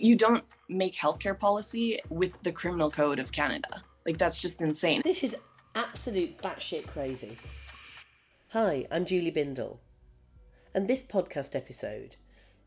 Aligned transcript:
You 0.00 0.14
don't 0.14 0.44
make 0.68 0.94
healthcare 0.94 1.36
policy 1.36 1.98
with 2.08 2.30
the 2.44 2.52
criminal 2.52 2.88
code 2.88 3.18
of 3.18 3.32
Canada. 3.32 3.82
Like, 4.06 4.16
that's 4.16 4.40
just 4.40 4.62
insane. 4.62 5.02
This 5.02 5.24
is 5.24 5.34
absolute 5.74 6.38
batshit 6.38 6.86
crazy. 6.86 7.36
Hi, 8.50 8.86
I'm 8.92 9.04
Julie 9.04 9.32
Bindel, 9.32 9.78
and 10.72 10.86
this 10.86 11.02
podcast 11.02 11.56
episode 11.56 12.14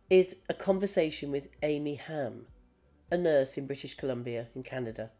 is 0.09 0.39
a 0.49 0.53
conversation 0.53 1.31
with 1.31 1.47
Amy 1.63 1.95
Hamm, 1.95 2.47
a 3.09 3.17
nurse 3.17 3.57
in 3.57 3.65
British 3.65 3.95
Columbia 3.95 4.47
in 4.53 4.63
Canada, 4.63 5.11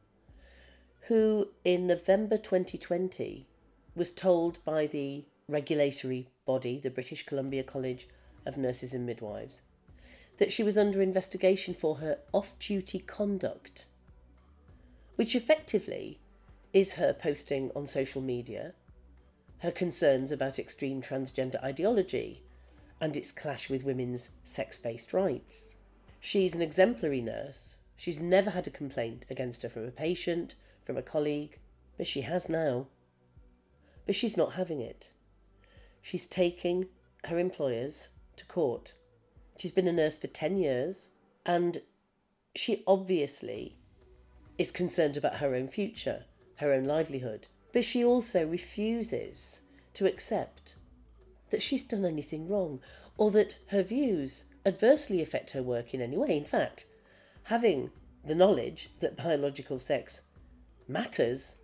who 1.08 1.48
in 1.64 1.88
November 1.88 2.38
2020 2.38 3.48
was 3.96 4.12
told 4.12 4.62
by 4.66 4.86
the 4.86 5.24
regulatory 5.48 6.28
body, 6.46 6.78
the 6.78 6.90
British 6.90 7.26
Columbia 7.26 7.64
College 7.64 8.10
of 8.46 8.58
Nurses 8.58 8.94
and 8.94 9.06
Midwives, 9.06 9.62
that 10.42 10.52
she 10.52 10.64
was 10.64 10.76
under 10.76 11.04
investigation 11.04 11.72
for 11.72 11.98
her 11.98 12.18
off 12.34 12.58
duty 12.58 12.98
conduct, 12.98 13.86
which 15.16 15.36
effectively 15.36 16.20
is 16.74 16.96
her 16.96 17.14
posting 17.14 17.70
on 17.76 17.86
social 17.86 18.24
media 18.24 18.74
her 19.60 19.70
concerns 19.70 20.32
about 20.32 20.58
extreme 20.58 21.00
transgender 21.00 21.64
ideology 21.64 22.42
and 23.00 23.16
its 23.16 23.32
clash 23.32 23.70
with 23.70 23.84
women's 23.84 24.32
sex 24.44 24.80
based 24.80 25.14
rights. 25.14 25.76
She's 26.20 26.56
an 26.56 26.64
exemplary 26.64 27.22
nurse. 27.22 27.76
She's 27.96 28.20
never 28.20 28.50
had 28.50 28.66
a 28.66 28.72
complaint 28.72 29.26
against 29.30 29.62
her 29.62 29.70
from 29.70 29.86
a 29.86 29.92
patient, 29.92 30.56
from 30.84 30.98
a 30.98 31.04
colleague, 31.04 31.60
but 31.98 32.08
she 32.08 32.22
has 32.22 32.50
now. 32.50 32.88
But 34.08 34.16
she's 34.16 34.36
not 34.36 34.54
having 34.54 34.82
it. 34.82 35.12
She's 36.02 36.26
taking 36.26 36.88
her 37.26 37.38
employers 37.38 38.10
to 38.38 38.46
court. 38.46 38.96
She's 39.58 39.72
been 39.72 39.88
a 39.88 39.94
nurse 39.94 40.18
for 40.18 40.28
10 40.28 40.58
years 40.58 41.08
and 41.46 41.82
she 42.56 42.84
obviously 42.88 43.78
is 44.58 44.72
concerned 44.72 45.18
about 45.18 45.38
her 45.38 45.56
own 45.56 45.68
future, 45.68 46.26
her 46.58 46.74
own 46.74 46.86
livelihood. 46.86 47.48
But 47.74 47.84
she 47.84 48.04
also 48.04 48.46
refuses 48.46 49.62
to 49.94 50.06
accept 50.06 50.76
that 51.50 51.62
she's 51.62 51.84
done 51.84 52.06
anything 52.06 52.48
wrong 52.48 52.80
or 53.18 53.32
that 53.32 53.56
her 53.68 53.84
views 53.84 54.46
adversely 54.66 55.22
affect 55.22 55.52
her 55.52 55.64
work 55.64 55.94
in 55.94 56.02
any 56.02 56.18
way. 56.18 56.36
In 56.38 56.46
fact, 56.46 56.86
having 57.44 57.92
the 58.24 58.36
knowledge 58.36 58.90
that 59.00 59.18
biological 59.18 59.80
sex 59.80 60.22
matters 60.88 61.56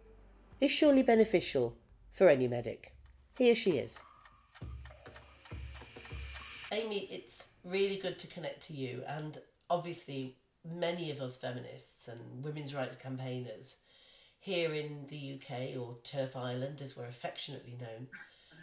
is 0.60 0.72
surely 0.72 1.04
beneficial 1.04 1.76
for 2.12 2.30
any 2.30 2.48
medic. 2.48 2.94
Here 3.38 3.54
she 3.56 3.72
is. 3.72 4.02
Amy, 6.72 7.08
it's 7.12 7.50
really 7.64 7.98
good 7.98 8.20
to 8.20 8.28
connect 8.28 8.68
to 8.68 8.74
you, 8.74 9.04
and 9.08 9.40
obviously, 9.70 10.38
many 10.66 11.12
of 11.12 11.22
us 11.22 11.38
feminists 11.38 12.08
and 12.08 12.44
women's 12.44 12.76
rights 12.76 12.96
campaigners 12.96 13.78
here 14.40 14.74
in 14.74 15.06
the 15.08 15.40
UK, 15.40 15.78
or 15.78 15.98
TERF 16.04 16.36
Island 16.36 16.82
as 16.82 16.96
we're 16.96 17.06
affectionately 17.06 17.78
known, 17.80 18.08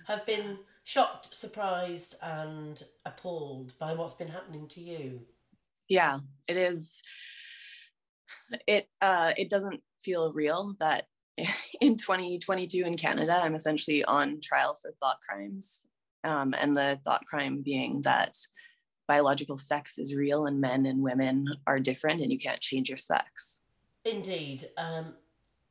have 0.07 0.25
been 0.27 0.59
shocked, 0.85 1.35
surprised, 1.35 2.17
and 2.23 2.83
appalled 3.07 3.73
by 3.79 3.95
what's 3.95 4.15
been 4.15 4.29
happening 4.29 4.69
to 4.69 4.81
you. 4.81 5.21
Yeah, 5.89 6.19
it 6.49 6.57
is. 6.57 7.03
It 8.67 8.89
uh, 9.01 9.33
it 9.37 9.51
doesn't 9.51 9.83
feel 10.01 10.33
real 10.33 10.77
that 10.81 11.09
in 11.81 11.97
2022 11.97 12.85
in 12.85 12.97
Canada, 12.97 13.41
I'm 13.43 13.55
essentially 13.55 14.05
on 14.05 14.41
trial 14.43 14.75
for 14.75 14.93
thought 15.01 15.19
crimes, 15.27 15.87
um, 16.25 16.55
and 16.59 16.77
the 16.77 16.99
thought 17.05 17.25
crime 17.27 17.63
being 17.63 18.01
that 18.03 18.37
biological 19.07 19.57
sex 19.57 19.99
is 19.99 20.15
real 20.15 20.47
and 20.47 20.61
men 20.61 20.87
and 20.87 21.03
women 21.03 21.47
are 21.67 21.79
different, 21.79 22.21
and 22.21 22.33
you 22.33 22.39
can't 22.39 22.61
change 22.61 22.89
your 22.89 22.99
sex. 22.99 23.63
Indeed. 24.05 24.69
Um, 24.77 25.15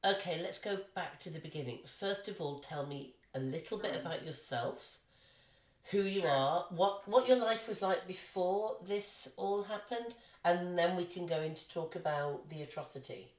okay, 0.06 0.39
let's 0.42 0.60
go 0.60 0.77
back 0.95 1.20
to 1.22 1.30
the 1.30 1.39
beginning. 1.39 1.80
First 1.86 2.27
of 2.27 2.39
all, 2.39 2.60
tell 2.60 2.86
me 2.86 3.16
a 3.36 3.39
little 3.39 3.77
bit 3.77 3.95
about 4.00 4.26
yourself, 4.26 5.00
who 5.92 6.02
you 6.04 6.22
sure. 6.22 6.30
are, 6.30 6.66
what 6.70 7.08
what 7.08 7.27
your 7.27 7.38
life 7.38 7.67
was 7.67 7.82
like 7.82 8.08
before 8.08 8.77
this 8.86 9.33
all 9.38 9.64
happened, 9.64 10.16
and 10.45 10.77
then 10.77 10.95
we 10.95 11.06
can 11.06 11.26
go 11.26 11.42
into 11.42 11.67
talk 11.70 11.95
about 11.95 12.50
the 12.50 12.61
atrocity. 12.61 13.33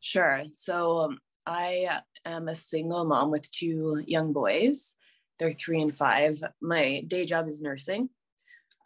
Sure. 0.00 0.42
So 0.52 0.98
um, 0.98 1.18
I 1.46 1.88
am 2.24 2.48
a 2.48 2.54
single 2.54 3.04
mom 3.04 3.30
with 3.30 3.50
two 3.50 4.02
young 4.06 4.32
boys. 4.32 4.96
They're 5.40 5.52
three 5.52 5.80
and 5.80 5.94
five. 5.94 6.40
My 6.60 7.02
day 7.08 7.24
job 7.24 7.48
is 7.48 7.62
nursing. 7.62 8.10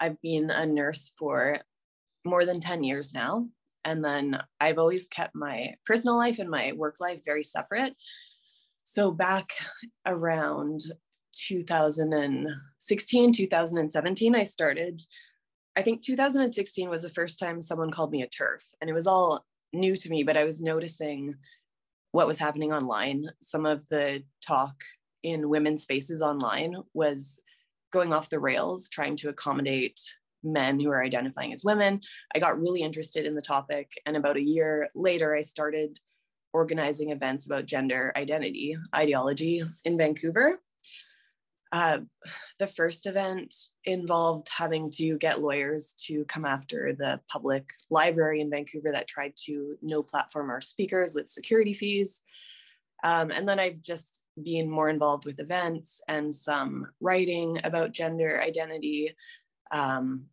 I've 0.00 0.20
been 0.22 0.50
a 0.50 0.64
nurse 0.64 1.12
for 1.18 1.58
more 2.24 2.46
than 2.46 2.60
10 2.60 2.84
years 2.84 3.12
now. 3.12 3.48
And 3.84 4.02
then 4.02 4.40
I've 4.60 4.78
always 4.78 5.08
kept 5.08 5.34
my 5.34 5.74
personal 5.84 6.16
life 6.16 6.38
and 6.38 6.48
my 6.48 6.72
work 6.72 7.00
life 7.00 7.20
very 7.24 7.42
separate. 7.42 7.94
So 8.84 9.10
back 9.10 9.50
around 10.06 10.80
2016, 11.34 13.32
2017, 13.32 14.34
I 14.34 14.42
started. 14.42 15.02
I 15.76 15.82
think 15.82 16.04
2016 16.04 16.88
was 16.88 17.02
the 17.02 17.10
first 17.10 17.40
time 17.40 17.60
someone 17.60 17.90
called 17.90 18.12
me 18.12 18.22
a 18.22 18.28
TERF, 18.28 18.74
and 18.80 18.88
it 18.88 18.92
was 18.92 19.08
all 19.08 19.44
new 19.72 19.96
to 19.96 20.08
me, 20.08 20.22
but 20.22 20.36
I 20.36 20.44
was 20.44 20.62
noticing 20.62 21.34
what 22.12 22.28
was 22.28 22.38
happening 22.38 22.72
online. 22.72 23.24
Some 23.42 23.66
of 23.66 23.84
the 23.88 24.22
talk 24.46 24.76
in 25.24 25.48
women's 25.48 25.82
spaces 25.82 26.22
online 26.22 26.76
was 26.92 27.40
going 27.92 28.12
off 28.12 28.30
the 28.30 28.38
rails, 28.38 28.88
trying 28.88 29.16
to 29.16 29.30
accommodate 29.30 30.00
men 30.44 30.78
who 30.78 30.90
are 30.90 31.02
identifying 31.02 31.52
as 31.52 31.64
women. 31.64 32.00
I 32.34 32.38
got 32.38 32.60
really 32.60 32.82
interested 32.82 33.24
in 33.24 33.34
the 33.34 33.40
topic. 33.40 33.90
And 34.04 34.16
about 34.16 34.36
a 34.36 34.42
year 34.42 34.88
later, 34.94 35.34
I 35.34 35.40
started 35.40 35.98
organizing 36.52 37.10
events 37.10 37.46
about 37.46 37.66
gender 37.66 38.12
identity 38.14 38.76
ideology 38.94 39.64
in 39.84 39.98
Vancouver. 39.98 40.60
Uh, 41.72 41.98
the 42.60 42.66
first 42.66 43.06
event 43.06 43.52
involved 43.84 44.48
having 44.56 44.90
to 44.90 45.18
get 45.18 45.40
lawyers 45.40 45.94
to 46.06 46.24
come 46.26 46.44
after 46.44 46.94
the 46.96 47.20
public 47.28 47.68
library 47.90 48.40
in 48.40 48.50
Vancouver 48.50 48.92
that 48.92 49.08
tried 49.08 49.32
to 49.36 49.76
no 49.82 50.02
platform 50.02 50.50
our 50.50 50.60
speakers 50.60 51.14
with 51.14 51.26
security 51.26 51.72
fees. 51.72 52.22
Um, 53.02 53.32
and 53.32 53.48
then 53.48 53.58
I've 53.58 53.82
just 53.82 54.23
been 54.42 54.68
more 54.68 54.88
involved 54.88 55.24
with 55.24 55.40
events 55.40 56.00
and 56.08 56.34
some 56.34 56.88
writing 57.00 57.60
about 57.64 57.92
gender 57.92 58.40
identity. 58.40 59.14
Um, 59.70 60.26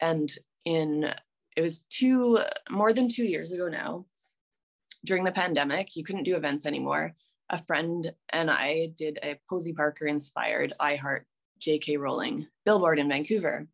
and 0.00 0.30
in, 0.64 1.12
it 1.56 1.60
was 1.60 1.82
two, 1.90 2.38
more 2.70 2.92
than 2.92 3.08
two 3.08 3.24
years 3.24 3.52
ago 3.52 3.68
now, 3.68 4.06
during 5.04 5.24
the 5.24 5.32
pandemic, 5.32 5.96
you 5.96 6.04
couldn't 6.04 6.24
do 6.24 6.36
events 6.36 6.66
anymore. 6.66 7.14
A 7.50 7.58
friend 7.58 8.12
and 8.32 8.50
I 8.50 8.92
did 8.96 9.18
a 9.22 9.38
Posie 9.48 9.72
Parker 9.72 10.06
inspired 10.06 10.72
I 10.78 10.96
Heart 10.96 11.26
J.K. 11.58 11.96
Rowling 11.96 12.46
billboard 12.64 12.98
in 12.98 13.08
Vancouver, 13.08 13.66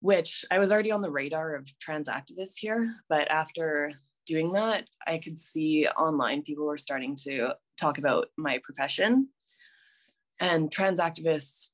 which 0.00 0.44
I 0.50 0.58
was 0.58 0.72
already 0.72 0.90
on 0.92 1.00
the 1.00 1.10
radar 1.10 1.54
of 1.54 1.70
trans 1.78 2.08
activists 2.08 2.56
here. 2.56 2.94
But 3.08 3.30
after 3.30 3.92
doing 4.26 4.50
that, 4.50 4.84
I 5.06 5.18
could 5.18 5.38
see 5.38 5.86
online 5.86 6.42
people 6.42 6.66
were 6.66 6.76
starting 6.76 7.16
to 7.22 7.54
talk 7.76 7.98
about 7.98 8.28
my 8.36 8.58
profession. 8.62 9.28
And 10.40 10.70
trans 10.70 11.00
activists, 11.00 11.70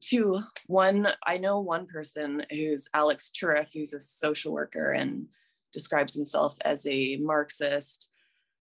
two, 0.00 0.38
one, 0.66 1.08
I 1.26 1.38
know 1.38 1.60
one 1.60 1.86
person 1.86 2.44
who's 2.50 2.88
Alex 2.94 3.30
Turif, 3.30 3.72
who's 3.74 3.92
a 3.92 4.00
social 4.00 4.52
worker 4.52 4.92
and 4.92 5.26
describes 5.72 6.14
himself 6.14 6.56
as 6.64 6.86
a 6.86 7.16
Marxist. 7.16 8.10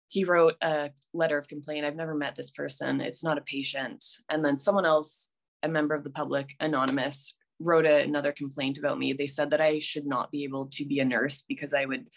He 0.10 0.24
wrote 0.24 0.56
a 0.62 0.92
letter 1.14 1.38
of 1.38 1.48
complaint. 1.48 1.86
I've 1.86 1.96
never 1.96 2.16
met 2.16 2.36
this 2.36 2.52
person. 2.52 3.02
It's 3.02 3.24
not 3.24 3.38
a 3.38 3.42
patient. 3.42 4.06
And 4.30 4.44
then 4.46 4.58
someone 4.58 4.86
else, 4.86 5.32
a 5.64 5.68
member 5.68 5.96
of 5.96 6.04
the 6.04 6.12
public, 6.12 6.56
anonymous, 6.60 7.36
wrote 7.60 7.86
a, 7.86 8.04
another 8.04 8.32
complaint 8.32 8.78
about 8.78 9.00
me. 9.00 9.14
They 9.14 9.28
said 9.28 9.50
that 9.52 9.62
I 9.62 9.80
should 9.80 10.06
not 10.06 10.32
be 10.32 10.44
able 10.44 10.68
to 10.68 10.86
be 10.86 11.00
a 11.00 11.06
nurse 11.06 11.44
because 11.48 11.74
I 11.74 11.86
would 11.86 12.08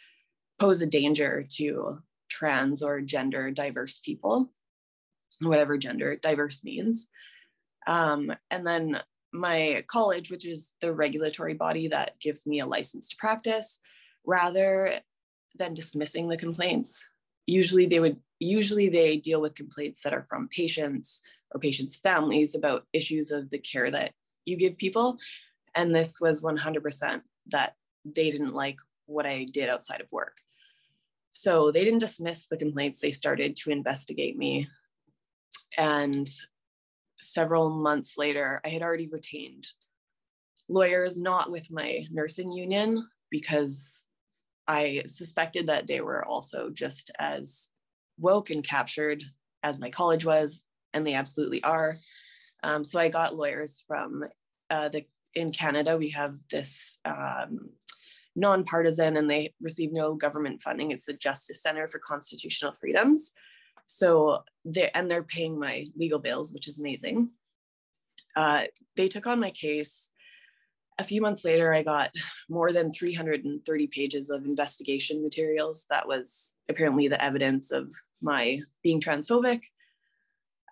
pose 0.58 0.80
a 0.80 0.86
danger 0.86 1.44
to 1.56 1.98
trans 2.28 2.82
or 2.82 3.00
gender 3.00 3.50
diverse 3.50 4.00
people, 4.04 4.50
whatever 5.42 5.76
gender 5.78 6.16
diverse 6.16 6.64
means. 6.64 7.08
Um, 7.86 8.32
and 8.50 8.64
then 8.66 9.00
my 9.32 9.84
college, 9.88 10.30
which 10.30 10.46
is 10.46 10.74
the 10.80 10.92
regulatory 10.92 11.54
body 11.54 11.88
that 11.88 12.18
gives 12.20 12.46
me 12.46 12.60
a 12.60 12.66
license 12.66 13.08
to 13.08 13.16
practice, 13.16 13.80
rather 14.24 15.00
than 15.56 15.74
dismissing 15.74 16.28
the 16.28 16.36
complaints. 16.36 17.08
Usually 17.46 17.86
they 17.86 18.00
would 18.00 18.18
usually 18.40 18.88
they 18.88 19.16
deal 19.16 19.40
with 19.40 19.54
complaints 19.54 20.02
that 20.02 20.12
are 20.12 20.24
from 20.28 20.48
patients 20.48 21.22
or 21.52 21.60
patients' 21.60 21.96
families 21.96 22.54
about 22.54 22.86
issues 22.92 23.30
of 23.30 23.50
the 23.50 23.58
care 23.58 23.90
that 23.90 24.12
you 24.44 24.56
give 24.56 24.76
people. 24.76 25.18
And 25.74 25.94
this 25.94 26.20
was 26.20 26.42
100% 26.42 27.22
that 27.48 27.74
they 28.04 28.30
didn't 28.30 28.54
like 28.54 28.76
what 29.06 29.26
I 29.26 29.44
did 29.44 29.68
outside 29.68 30.00
of 30.00 30.10
work. 30.10 30.36
So 31.36 31.72
they 31.72 31.82
didn't 31.82 31.98
dismiss 31.98 32.46
the 32.46 32.56
complaints, 32.56 33.00
they 33.00 33.10
started 33.10 33.56
to 33.56 33.70
investigate 33.70 34.38
me. 34.38 34.68
And 35.76 36.30
several 37.20 37.70
months 37.70 38.16
later, 38.16 38.60
I 38.64 38.68
had 38.68 38.82
already 38.82 39.08
retained 39.08 39.66
lawyers, 40.68 41.20
not 41.20 41.50
with 41.50 41.72
my 41.72 42.06
nursing 42.12 42.52
union, 42.52 43.08
because 43.30 44.06
I 44.68 45.00
suspected 45.06 45.66
that 45.66 45.88
they 45.88 46.00
were 46.00 46.24
also 46.24 46.70
just 46.70 47.10
as 47.18 47.68
woke 48.16 48.50
and 48.50 48.62
captured 48.62 49.24
as 49.64 49.80
my 49.80 49.90
college 49.90 50.24
was, 50.24 50.62
and 50.92 51.04
they 51.04 51.14
absolutely 51.14 51.64
are. 51.64 51.96
Um, 52.62 52.84
so 52.84 53.00
I 53.00 53.08
got 53.08 53.34
lawyers 53.34 53.84
from 53.88 54.24
uh, 54.70 54.88
the 54.88 55.04
in 55.34 55.50
Canada. 55.50 55.98
We 55.98 56.10
have 56.10 56.36
this 56.48 56.98
um, 57.04 57.70
nonpartisan, 58.36 59.16
and 59.16 59.30
they 59.30 59.54
receive 59.60 59.92
no 59.92 60.14
government 60.14 60.60
funding. 60.60 60.90
It's 60.90 61.06
the 61.06 61.14
Justice 61.14 61.62
Center 61.62 61.86
for 61.86 61.98
Constitutional 61.98 62.72
Freedoms. 62.72 63.32
So 63.86 64.42
they 64.64 64.90
and 64.94 65.10
they're 65.10 65.22
paying 65.22 65.58
my 65.58 65.84
legal 65.96 66.18
bills, 66.18 66.52
which 66.52 66.68
is 66.68 66.78
amazing. 66.78 67.30
Uh, 68.34 68.64
they 68.96 69.08
took 69.08 69.26
on 69.26 69.40
my 69.40 69.50
case 69.50 70.10
a 70.98 71.04
few 71.04 71.20
months 71.20 71.44
later, 71.44 71.74
I 71.74 71.82
got 71.82 72.10
more 72.48 72.72
than 72.72 72.92
330 72.92 73.86
pages 73.88 74.30
of 74.30 74.44
investigation 74.44 75.22
materials. 75.22 75.86
That 75.90 76.06
was 76.06 76.54
apparently 76.68 77.08
the 77.08 77.22
evidence 77.22 77.72
of 77.72 77.92
my 78.22 78.60
being 78.82 79.00
transphobic. 79.00 79.62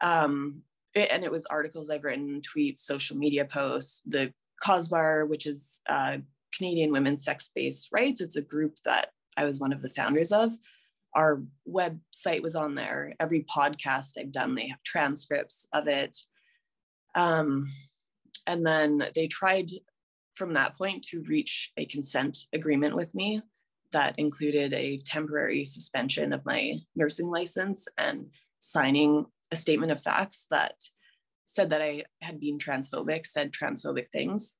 Um, 0.00 0.62
and 0.94 1.24
it 1.24 1.30
was 1.30 1.46
articles 1.46 1.90
I've 1.90 2.04
written, 2.04 2.40
tweets, 2.42 2.80
social 2.80 3.16
media 3.16 3.44
posts, 3.44 4.02
the 4.06 4.32
CAWSBAR, 4.64 5.28
which 5.28 5.46
is 5.46 5.80
uh, 5.88 6.18
Canadian 6.56 6.92
Women's 6.92 7.24
Sex-Based 7.24 7.88
Rights. 7.92 8.20
It's 8.20 8.36
a 8.36 8.42
group 8.42 8.74
that 8.84 9.10
I 9.36 9.44
was 9.44 9.60
one 9.60 9.72
of 9.72 9.82
the 9.82 9.88
founders 9.88 10.32
of. 10.32 10.52
Our 11.14 11.42
website 11.68 12.42
was 12.42 12.56
on 12.56 12.74
there. 12.74 13.14
Every 13.20 13.44
podcast 13.44 14.18
I've 14.18 14.32
done, 14.32 14.52
they 14.52 14.68
have 14.68 14.82
transcripts 14.84 15.66
of 15.72 15.88
it. 15.88 16.16
Um, 17.14 17.66
and 18.46 18.64
then 18.64 19.10
they 19.14 19.26
tried 19.26 19.70
from 20.34 20.54
that 20.54 20.76
point 20.76 21.02
to 21.04 21.22
reach 21.28 21.72
a 21.76 21.84
consent 21.86 22.38
agreement 22.52 22.96
with 22.96 23.14
me 23.14 23.42
that 23.92 24.18
included 24.18 24.72
a 24.72 24.98
temporary 25.04 25.64
suspension 25.64 26.32
of 26.32 26.44
my 26.46 26.78
nursing 26.96 27.28
license 27.28 27.86
and 27.98 28.26
signing 28.58 29.26
a 29.50 29.56
statement 29.56 29.92
of 29.92 30.00
facts 30.00 30.46
that 30.50 30.74
said 31.44 31.68
that 31.70 31.82
I 31.82 32.04
had 32.22 32.40
been 32.40 32.56
transphobic, 32.56 33.26
said 33.26 33.52
transphobic 33.52 34.08
things. 34.08 34.56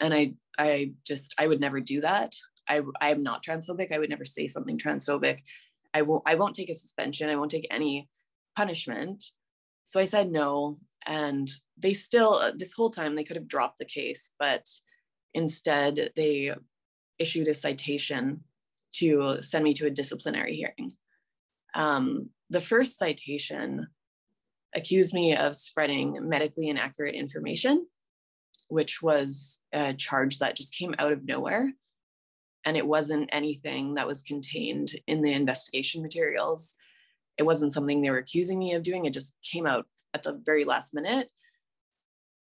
And 0.00 0.14
I 0.14 0.34
I 0.58 0.92
just 1.06 1.34
I 1.38 1.46
would 1.46 1.60
never 1.60 1.80
do 1.80 2.00
that. 2.00 2.34
I 2.68 2.82
I 3.00 3.10
am 3.10 3.22
not 3.22 3.44
transphobic. 3.44 3.92
I 3.92 3.98
would 3.98 4.10
never 4.10 4.24
say 4.24 4.46
something 4.46 4.78
transphobic. 4.78 5.40
I 5.94 6.02
won't 6.02 6.22
I 6.26 6.34
won't 6.34 6.54
take 6.54 6.70
a 6.70 6.74
suspension. 6.74 7.28
I 7.28 7.36
won't 7.36 7.50
take 7.50 7.66
any 7.70 8.08
punishment. 8.56 9.24
So 9.84 10.00
I 10.00 10.04
said 10.04 10.30
no 10.30 10.78
and 11.06 11.50
they 11.76 11.92
still 11.92 12.34
uh, 12.34 12.52
this 12.56 12.72
whole 12.72 12.90
time 12.90 13.14
they 13.14 13.24
could 13.24 13.36
have 13.36 13.48
dropped 13.48 13.78
the 13.78 13.84
case 13.84 14.34
but 14.38 14.68
instead 15.34 16.10
they 16.16 16.52
issued 17.18 17.48
a 17.48 17.54
citation 17.54 18.42
to 18.92 19.36
send 19.40 19.64
me 19.64 19.72
to 19.72 19.86
a 19.86 19.90
disciplinary 19.90 20.56
hearing 20.56 20.90
um, 21.74 22.28
the 22.50 22.60
first 22.60 22.98
citation 22.98 23.86
accused 24.74 25.14
me 25.14 25.34
of 25.36 25.56
spreading 25.56 26.18
medically 26.28 26.68
inaccurate 26.68 27.14
information 27.14 27.86
which 28.68 29.02
was 29.02 29.62
a 29.72 29.94
charge 29.94 30.38
that 30.38 30.56
just 30.56 30.74
came 30.74 30.94
out 30.98 31.12
of 31.12 31.24
nowhere 31.24 31.72
and 32.64 32.76
it 32.76 32.86
wasn't 32.86 33.28
anything 33.32 33.94
that 33.94 34.06
was 34.06 34.22
contained 34.22 34.92
in 35.06 35.20
the 35.20 35.32
investigation 35.32 36.02
materials 36.02 36.76
it 37.38 37.44
wasn't 37.44 37.72
something 37.72 38.02
they 38.02 38.10
were 38.10 38.18
accusing 38.18 38.58
me 38.58 38.74
of 38.74 38.82
doing 38.82 39.04
it 39.04 39.12
just 39.12 39.36
came 39.42 39.66
out 39.66 39.86
at 40.12 40.22
the 40.22 40.40
very 40.44 40.64
last 40.64 40.92
minute. 40.92 41.30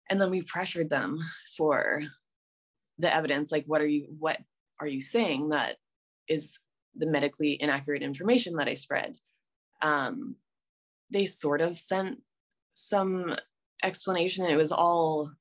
And 0.10 0.20
then 0.20 0.30
we 0.30 0.42
pressured 0.42 0.90
them 0.90 1.20
for 1.58 2.04
the 2.98 3.14
evidence 3.14 3.52
like 3.52 3.66
what 3.66 3.82
are 3.82 3.88
you 3.88 4.06
what 4.20 4.38
are 4.80 4.88
you 4.88 5.02
saying 5.02 5.50
that 5.50 5.78
is 6.28 6.60
the 6.96 7.08
medically 7.08 7.60
inaccurate 7.60 8.04
information 8.04 8.56
that 8.58 8.68
I 8.68 8.74
spread. 8.74 9.18
Um, 9.82 10.36
they 11.10 11.26
sort 11.26 11.62
of 11.62 11.78
sent 11.78 12.20
some 12.74 13.36
explanation. 13.84 14.46
It 14.46 14.58
was 14.58 14.72
all 14.72 15.32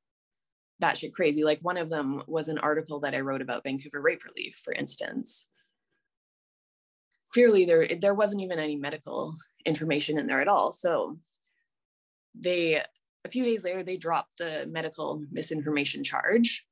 batshit 0.81 1.13
crazy. 1.13 1.45
Like 1.45 1.61
one 1.63 1.77
of 1.77 1.89
them 1.89 2.23
was 2.27 2.49
an 2.49 2.59
article 2.59 3.01
that 3.01 3.15
I 3.15 3.21
wrote 3.21 3.43
about 3.43 3.63
Vancouver 3.65 4.01
rape 4.01 4.25
relief, 4.25 4.61
for 4.65 4.73
instance. 4.73 5.49
Clearly, 7.33 7.65
there 7.65 7.89
there 8.01 8.15
wasn't 8.15 8.43
even 8.43 8.59
any 8.59 8.77
medical 8.77 9.35
information 9.65 10.19
in 10.19 10.27
there 10.27 10.41
at 10.41 10.49
all. 10.49 10.73
So 10.73 11.19
they 12.35 12.83
a 13.25 13.29
few 13.29 13.45
days 13.45 13.65
later 13.65 13.83
they 13.83 13.97
dropped 13.97 14.39
the 14.39 14.67
medical 14.71 15.25
misinformation 15.31 16.03
charge 16.03 16.67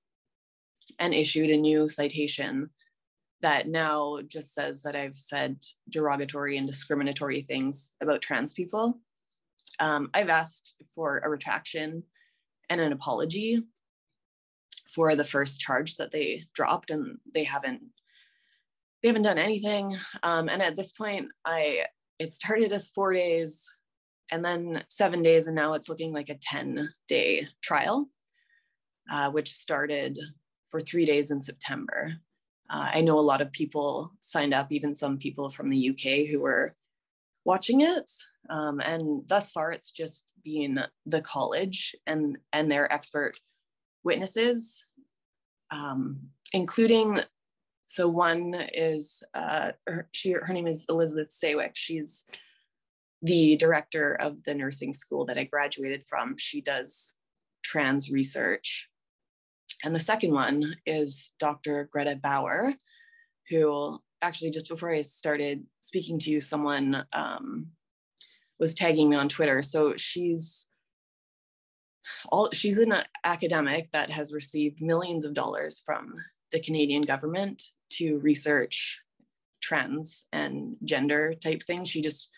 and 0.99 1.15
issued 1.15 1.51
a 1.51 1.57
new 1.57 1.87
citation 1.87 2.71
that 3.41 3.69
now 3.69 4.19
just 4.27 4.55
says 4.55 4.83
that 4.83 4.97
I've 4.97 5.15
said 5.15 5.59
derogatory 5.91 6.57
and 6.57 6.67
discriminatory 6.67 7.43
things 7.43 7.93
about 8.01 8.23
trans 8.23 8.53
people. 8.53 8.99
Um, 9.79 10.11
I've 10.15 10.29
asked 10.29 10.75
for 10.95 11.19
a 11.19 11.29
retraction 11.29 12.03
and 12.69 12.81
an 12.81 12.93
apology 12.93 13.63
for 14.89 15.15
the 15.15 15.25
first 15.25 15.61
charge 15.61 15.97
that 15.97 16.11
they 16.11 16.45
dropped, 16.55 16.91
and 16.91 17.19
they 17.33 17.45
haven't 17.45 17.83
they 19.03 19.09
haven't 19.09 19.23
done 19.23 19.39
anything. 19.39 19.95
Um, 20.23 20.49
and 20.49 20.61
at 20.61 20.77
this 20.77 20.93
point, 20.93 21.29
I 21.45 21.85
it 22.19 22.33
started 22.33 22.73
as 22.73 22.89
four 22.89 23.13
days 23.13 23.71
and 24.31 24.45
then 24.45 24.83
seven 24.89 25.23
days, 25.23 25.47
and 25.47 25.57
now 25.57 25.75
it's 25.75 25.89
looking 25.89 26.13
like 26.13 26.29
a 26.29 26.39
10 26.41 26.89
day 27.07 27.47
trial, 27.63 28.09
uh, 29.11 29.31
which 29.31 29.53
started 29.53 30.19
for 30.69 30.81
three 30.81 31.05
days 31.05 31.31
in 31.31 31.41
September. 31.41 32.13
Uh, 32.71 32.91
I 32.95 33.01
know 33.01 33.19
a 33.19 33.21
lot 33.21 33.41
of 33.41 33.53
people 33.53 34.13
signed 34.21 34.53
up, 34.53 34.71
even 34.71 34.95
some 34.95 35.17
people 35.17 35.49
from 35.49 35.71
the 35.71 35.91
UK 35.91 36.29
who 36.29 36.41
were 36.41 36.75
watching 37.45 37.81
it. 37.81 38.11
Um, 38.51 38.81
and 38.81 39.23
thus 39.27 39.51
far, 39.53 39.73
it's 39.73 39.91
just 39.91 40.35
been 40.45 40.85
the 41.07 41.23
college 41.23 41.97
and, 42.07 42.37
and 42.53 42.71
their 42.71 42.93
expert 42.93 43.39
witnesses, 44.05 44.85
um, 45.71 46.21
including 46.53 47.21
so 47.87 48.07
one 48.07 48.55
is 48.75 49.23
uh, 49.35 49.73
her, 49.87 50.09
she, 50.13 50.33
her 50.33 50.53
name 50.53 50.67
is 50.67 50.87
Elizabeth 50.91 51.29
Saewyc. 51.29 51.71
She's 51.73 52.27
the 53.23 53.57
director 53.57 54.15
of 54.21 54.43
the 54.45 54.55
nursing 54.55 54.93
school 54.93 55.25
that 55.25 55.39
I 55.39 55.45
graduated 55.45 56.05
from. 56.07 56.37
She 56.37 56.61
does 56.61 57.17
trans 57.65 58.13
research. 58.13 58.89
And 59.85 59.97
the 59.97 60.01
second 60.01 60.33
one 60.33 60.75
is 60.85 61.33
Dr. 61.39 61.89
Greta 61.91 62.17
Bauer, 62.17 62.75
who 63.49 63.99
actually 64.21 64.51
just 64.51 64.69
before 64.69 64.91
I 64.91 65.01
started 65.01 65.65
speaking 65.81 66.19
to 66.21 66.31
you, 66.31 66.41
someone 66.41 67.05
um, 67.15 67.69
was 68.59 68.75
tagging 68.75 69.09
me 69.09 69.17
on 69.17 69.29
Twitter. 69.29 69.63
So 69.63 69.95
she's 69.97 70.67
all 72.31 72.51
she's 72.53 72.79
an 72.79 72.95
academic 73.25 73.91
that 73.91 74.11
has 74.11 74.33
received 74.33 74.81
millions 74.81 75.25
of 75.25 75.35
dollars 75.35 75.83
from 75.85 76.15
the 76.53 76.61
Canadian 76.61 77.03
government 77.03 77.63
to 77.91 78.19
research 78.19 79.01
trends 79.61 80.27
and 80.33 80.77
gender 80.85 81.35
type 81.35 81.63
things. 81.63 81.89
She 81.89 82.01
just 82.01 82.31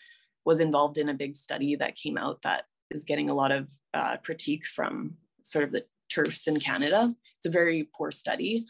was 0.45 0.59
involved 0.59 0.97
in 0.97 1.09
a 1.09 1.13
big 1.13 1.35
study 1.35 1.75
that 1.75 1.95
came 1.95 2.17
out 2.17 2.41
that 2.41 2.63
is 2.89 3.03
getting 3.03 3.29
a 3.29 3.33
lot 3.33 3.51
of 3.51 3.71
uh, 3.93 4.17
critique 4.17 4.65
from 4.65 5.15
sort 5.43 5.63
of 5.63 5.71
the 5.71 5.83
TERFs 6.11 6.47
in 6.47 6.59
Canada. 6.59 7.13
It's 7.37 7.45
a 7.45 7.51
very 7.51 7.89
poor 7.95 8.11
study. 8.11 8.65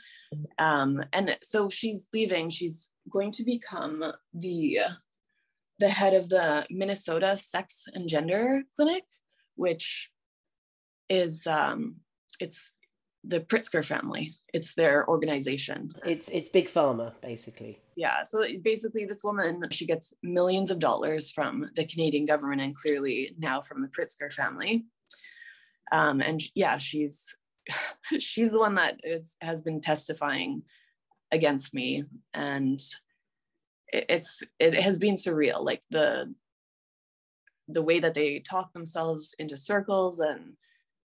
Um, 0.60 1.04
and 1.14 1.38
so 1.42 1.70
she's 1.70 2.08
leaving. 2.14 2.50
She's 2.50 2.92
going 3.10 3.32
to 3.32 3.44
become 3.44 4.04
the, 4.34 4.80
the 5.80 5.90
head 5.90 6.14
of 6.14 6.30
the 6.30 6.66
Minnesota 6.70 7.36
Sex 7.38 7.86
and 7.94 8.08
Gender 8.08 8.62
Clinic, 8.76 9.06
which 9.56 10.12
is 11.12 11.46
um, 11.46 11.98
it's 12.40 12.72
the 13.24 13.42
Pritzker 13.42 13.86
family. 13.86 14.36
It's 14.54 14.74
their 14.74 15.08
organization. 15.08 15.94
It's 16.06 16.30
it's 16.30 16.50
big 16.50 16.68
pharma, 16.68 17.20
basically. 17.22 17.82
Yeah. 17.96 18.24
So 18.24 18.44
basically, 18.64 19.06
this 19.06 19.24
woman 19.24 19.62
she 19.72 19.86
gets 19.86 20.14
millions 20.24 20.72
of 20.72 20.80
dollars 20.80 21.30
from 21.30 21.70
the 21.76 21.86
Canadian 21.86 22.26
government, 22.26 22.62
and 22.62 22.76
clearly 22.76 23.36
now 23.38 23.62
from 23.62 23.82
the 23.82 23.90
Pritzker 23.90 24.34
family. 24.34 24.86
Um, 25.92 26.22
and 26.22 26.42
yeah, 26.56 26.78
she's 26.78 27.38
she's 28.18 28.54
the 28.54 28.60
one 28.60 28.76
that 28.76 29.00
is 29.04 29.38
has 29.42 29.62
been 29.62 29.82
testifying 29.82 30.64
against 31.32 31.74
me, 31.74 32.06
and 32.34 32.80
it, 33.92 34.06
it's 34.10 34.44
it 34.60 34.74
has 34.74 34.98
been 34.98 35.16
surreal. 35.16 35.62
Like 35.64 35.82
the 35.92 36.34
the 37.68 37.84
way 37.84 38.00
that 38.00 38.14
they 38.14 38.40
talk 38.40 38.74
themselves 38.74 39.36
into 39.40 39.56
circles 39.56 40.20
and 40.20 40.54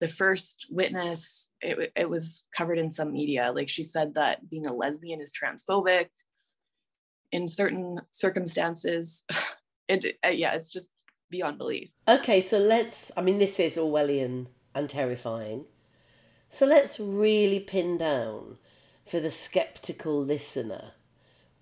the 0.02 0.08
first 0.08 0.66
witness, 0.70 1.52
it, 1.62 1.94
it 1.96 2.10
was 2.10 2.48
covered 2.58 2.80
in 2.80 2.92
some 2.92 3.14
media. 3.14 3.52
Like 3.54 3.70
she 3.70 3.84
said 3.84 4.16
that 4.16 4.50
being 4.50 4.66
a 4.68 4.74
lesbian 4.74 5.22
is 5.22 5.32
transphobic 5.32 6.08
in 7.32 7.48
certain 7.48 8.02
circumstances. 8.12 9.24
It, 9.88 10.18
uh, 10.26 10.30
yeah, 10.30 10.54
it's 10.54 10.70
just 10.70 10.94
beyond 11.30 11.58
belief. 11.58 11.90
Okay, 12.08 12.40
so 12.40 12.58
let's, 12.58 13.12
I 13.18 13.22
mean, 13.22 13.40
this 13.40 13.60
is 13.60 13.76
Orwellian 13.76 14.48
and 14.74 14.90
terrifying. 14.90 15.66
So 16.48 16.66
let's 16.66 16.98
really 16.98 17.60
pin 17.60 17.98
down 17.98 18.58
for 19.06 19.20
the 19.20 19.32
skeptical 19.32 20.24
listener 20.24 20.94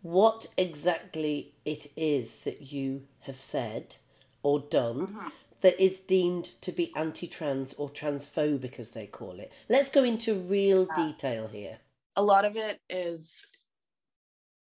what 0.04 0.46
exactly 0.58 1.56
it 1.66 1.88
is 1.96 2.42
that 2.42 2.72
you 2.72 3.08
have 3.22 3.40
said 3.40 3.98
or 4.44 4.60
done 4.60 5.08
Mm-hmm. 5.08 5.28
That 5.62 5.82
is 5.82 6.00
deemed 6.00 6.52
to 6.62 6.72
be 6.72 6.94
anti 6.96 7.28
trans 7.28 7.74
or 7.74 7.90
transphobic, 7.90 8.80
as 8.80 8.92
they 8.92 9.08
call 9.08 9.40
it. 9.40 9.52
Let's 9.68 9.90
go 9.90 10.04
into 10.04 10.36
real 10.36 10.88
detail 10.96 11.48
here. 11.48 11.80
a 12.16 12.24
lot 12.24 12.46
of 12.46 12.56
it 12.56 12.80
is 12.90 13.46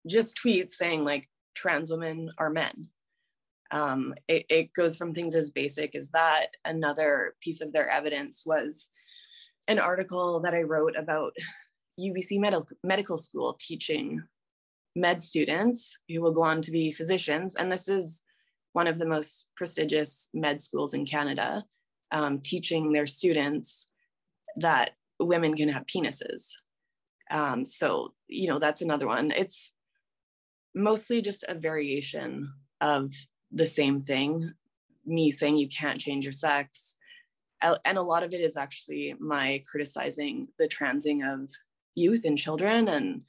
just 0.06 0.38
tweets 0.42 0.72
saying 0.72 1.04
like 1.04 1.28
trans 1.54 1.90
women 1.90 2.30
are 2.38 2.50
men. 2.50 2.88
Um, 3.72 4.14
it, 4.28 4.46
it 4.48 4.72
goes 4.74 4.96
from 4.96 5.12
things 5.12 5.34
as 5.34 5.50
basic 5.50 5.94
as 5.96 6.10
that. 6.10 6.48
Another 6.64 7.34
piece 7.40 7.60
of 7.60 7.72
their 7.72 7.88
evidence 7.88 8.44
was 8.46 8.90
an 9.68 9.78
article 9.78 10.40
that 10.40 10.54
I 10.54 10.62
wrote 10.62 10.94
about 10.96 11.32
UBC 11.98 12.38
medical 12.38 12.76
medical 12.84 13.16
school 13.16 13.56
teaching 13.58 14.22
med 14.94 15.20
students 15.20 15.98
who 16.08 16.20
will 16.20 16.32
go 16.32 16.42
on 16.42 16.62
to 16.62 16.70
be 16.70 16.90
physicians, 16.92 17.56
and 17.56 17.70
this 17.70 17.88
is 17.88 18.22
one 18.76 18.86
of 18.86 18.98
the 18.98 19.08
most 19.08 19.48
prestigious 19.56 20.28
med 20.34 20.60
schools 20.60 20.92
in 20.92 21.06
Canada, 21.06 21.64
um, 22.12 22.40
teaching 22.40 22.92
their 22.92 23.06
students 23.06 23.88
that 24.56 24.90
women 25.18 25.54
can 25.54 25.70
have 25.70 25.86
penises. 25.86 26.50
Um, 27.30 27.64
so, 27.64 28.12
you 28.28 28.48
know, 28.48 28.58
that's 28.58 28.82
another 28.82 29.06
one. 29.06 29.30
It's 29.30 29.72
mostly 30.74 31.22
just 31.22 31.42
a 31.48 31.54
variation 31.54 32.52
of 32.82 33.10
the 33.50 33.64
same 33.64 33.98
thing. 33.98 34.52
Me 35.06 35.30
saying 35.30 35.56
you 35.56 35.68
can't 35.68 35.98
change 35.98 36.26
your 36.26 36.32
sex. 36.32 36.98
And 37.62 37.96
a 37.96 38.02
lot 38.02 38.24
of 38.24 38.34
it 38.34 38.42
is 38.42 38.58
actually 38.58 39.14
my 39.18 39.62
criticizing 39.66 40.48
the 40.58 40.68
transing 40.68 41.22
of 41.22 41.50
youth 41.94 42.26
and 42.26 42.36
children 42.36 42.88
and 42.88 43.22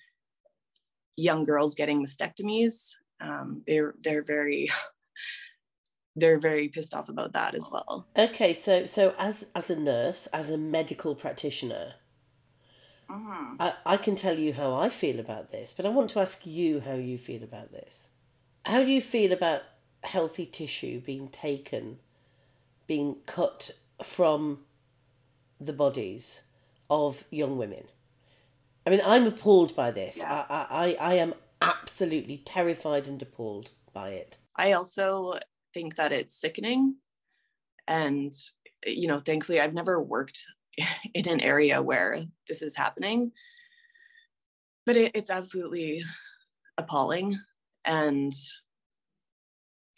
young 1.16 1.46
girls 1.46 1.74
getting 1.74 2.04
mastectomies. 2.04 2.92
Um, 3.22 3.64
they're 3.66 3.96
they're 4.02 4.26
very 4.26 4.68
they're 6.16 6.40
very 6.40 6.68
pissed 6.68 6.96
off 6.96 7.10
about 7.10 7.34
that 7.34 7.54
as 7.54 7.70
well. 7.72 8.08
Okay, 8.18 8.54
so 8.54 8.86
so 8.86 9.14
as 9.18 9.48
as 9.56 9.70
a 9.70 9.76
nurse, 9.76 10.28
as 10.28 10.50
a 10.50 10.58
medical 10.58 11.16
practitioner, 11.16 11.94
mm-hmm. 13.10 13.56
I, 13.60 13.74
I 13.86 13.98
can 13.98 14.16
tell 14.16 14.38
you 14.38 14.54
how 14.54 14.74
I 14.74 14.90
feel 14.90 15.20
about 15.20 15.52
this, 15.52 15.74
but 15.78 15.86
I 15.86 15.90
want 15.90 16.10
to 16.12 16.20
ask 16.20 16.46
you 16.46 16.82
how 16.82 16.96
you 16.96 17.18
feel 17.18 17.44
about 17.44 17.72
this. 17.72 18.08
How 18.66 18.84
do 18.84 18.92
you 18.92 19.02
feel 19.02 19.32
about 19.32 19.62
healthy 20.04 20.46
tissue 20.46 21.00
being 21.00 21.28
taken, 21.28 22.00
being 22.88 23.18
cut 23.26 23.72
from 24.04 24.60
the 25.60 25.74
bodies 25.74 26.42
of 26.90 27.24
young 27.30 27.58
women? 27.58 27.86
I 28.86 28.90
mean, 28.90 29.02
I'm 29.06 29.28
appalled 29.28 29.76
by 29.76 29.92
this. 29.92 30.18
Yeah. 30.20 30.46
I, 30.50 30.96
I, 31.00 31.12
I 31.12 31.14
am 31.16 31.34
absolutely 31.62 32.38
terrified 32.38 33.08
and 33.08 33.22
appalled 33.22 33.72
by 33.94 34.10
it. 34.12 34.38
I 34.58 34.74
also 34.74 35.34
think 35.74 35.96
that 35.96 36.12
it's 36.12 36.40
sickening. 36.40 36.96
And, 37.88 38.34
you 38.86 39.08
know, 39.08 39.20
thankfully, 39.20 39.62
I've 39.62 39.74
never 39.74 40.02
worked 40.02 40.40
in 41.14 41.30
an 41.30 41.42
area 41.42 41.82
where 41.82 42.20
this 42.48 42.62
is 42.62 42.76
happening, 42.76 43.32
but 44.86 44.98
it, 44.98 45.12
it's 45.14 45.30
absolutely 45.30 46.04
appalling. 46.78 47.40
And, 47.86 48.34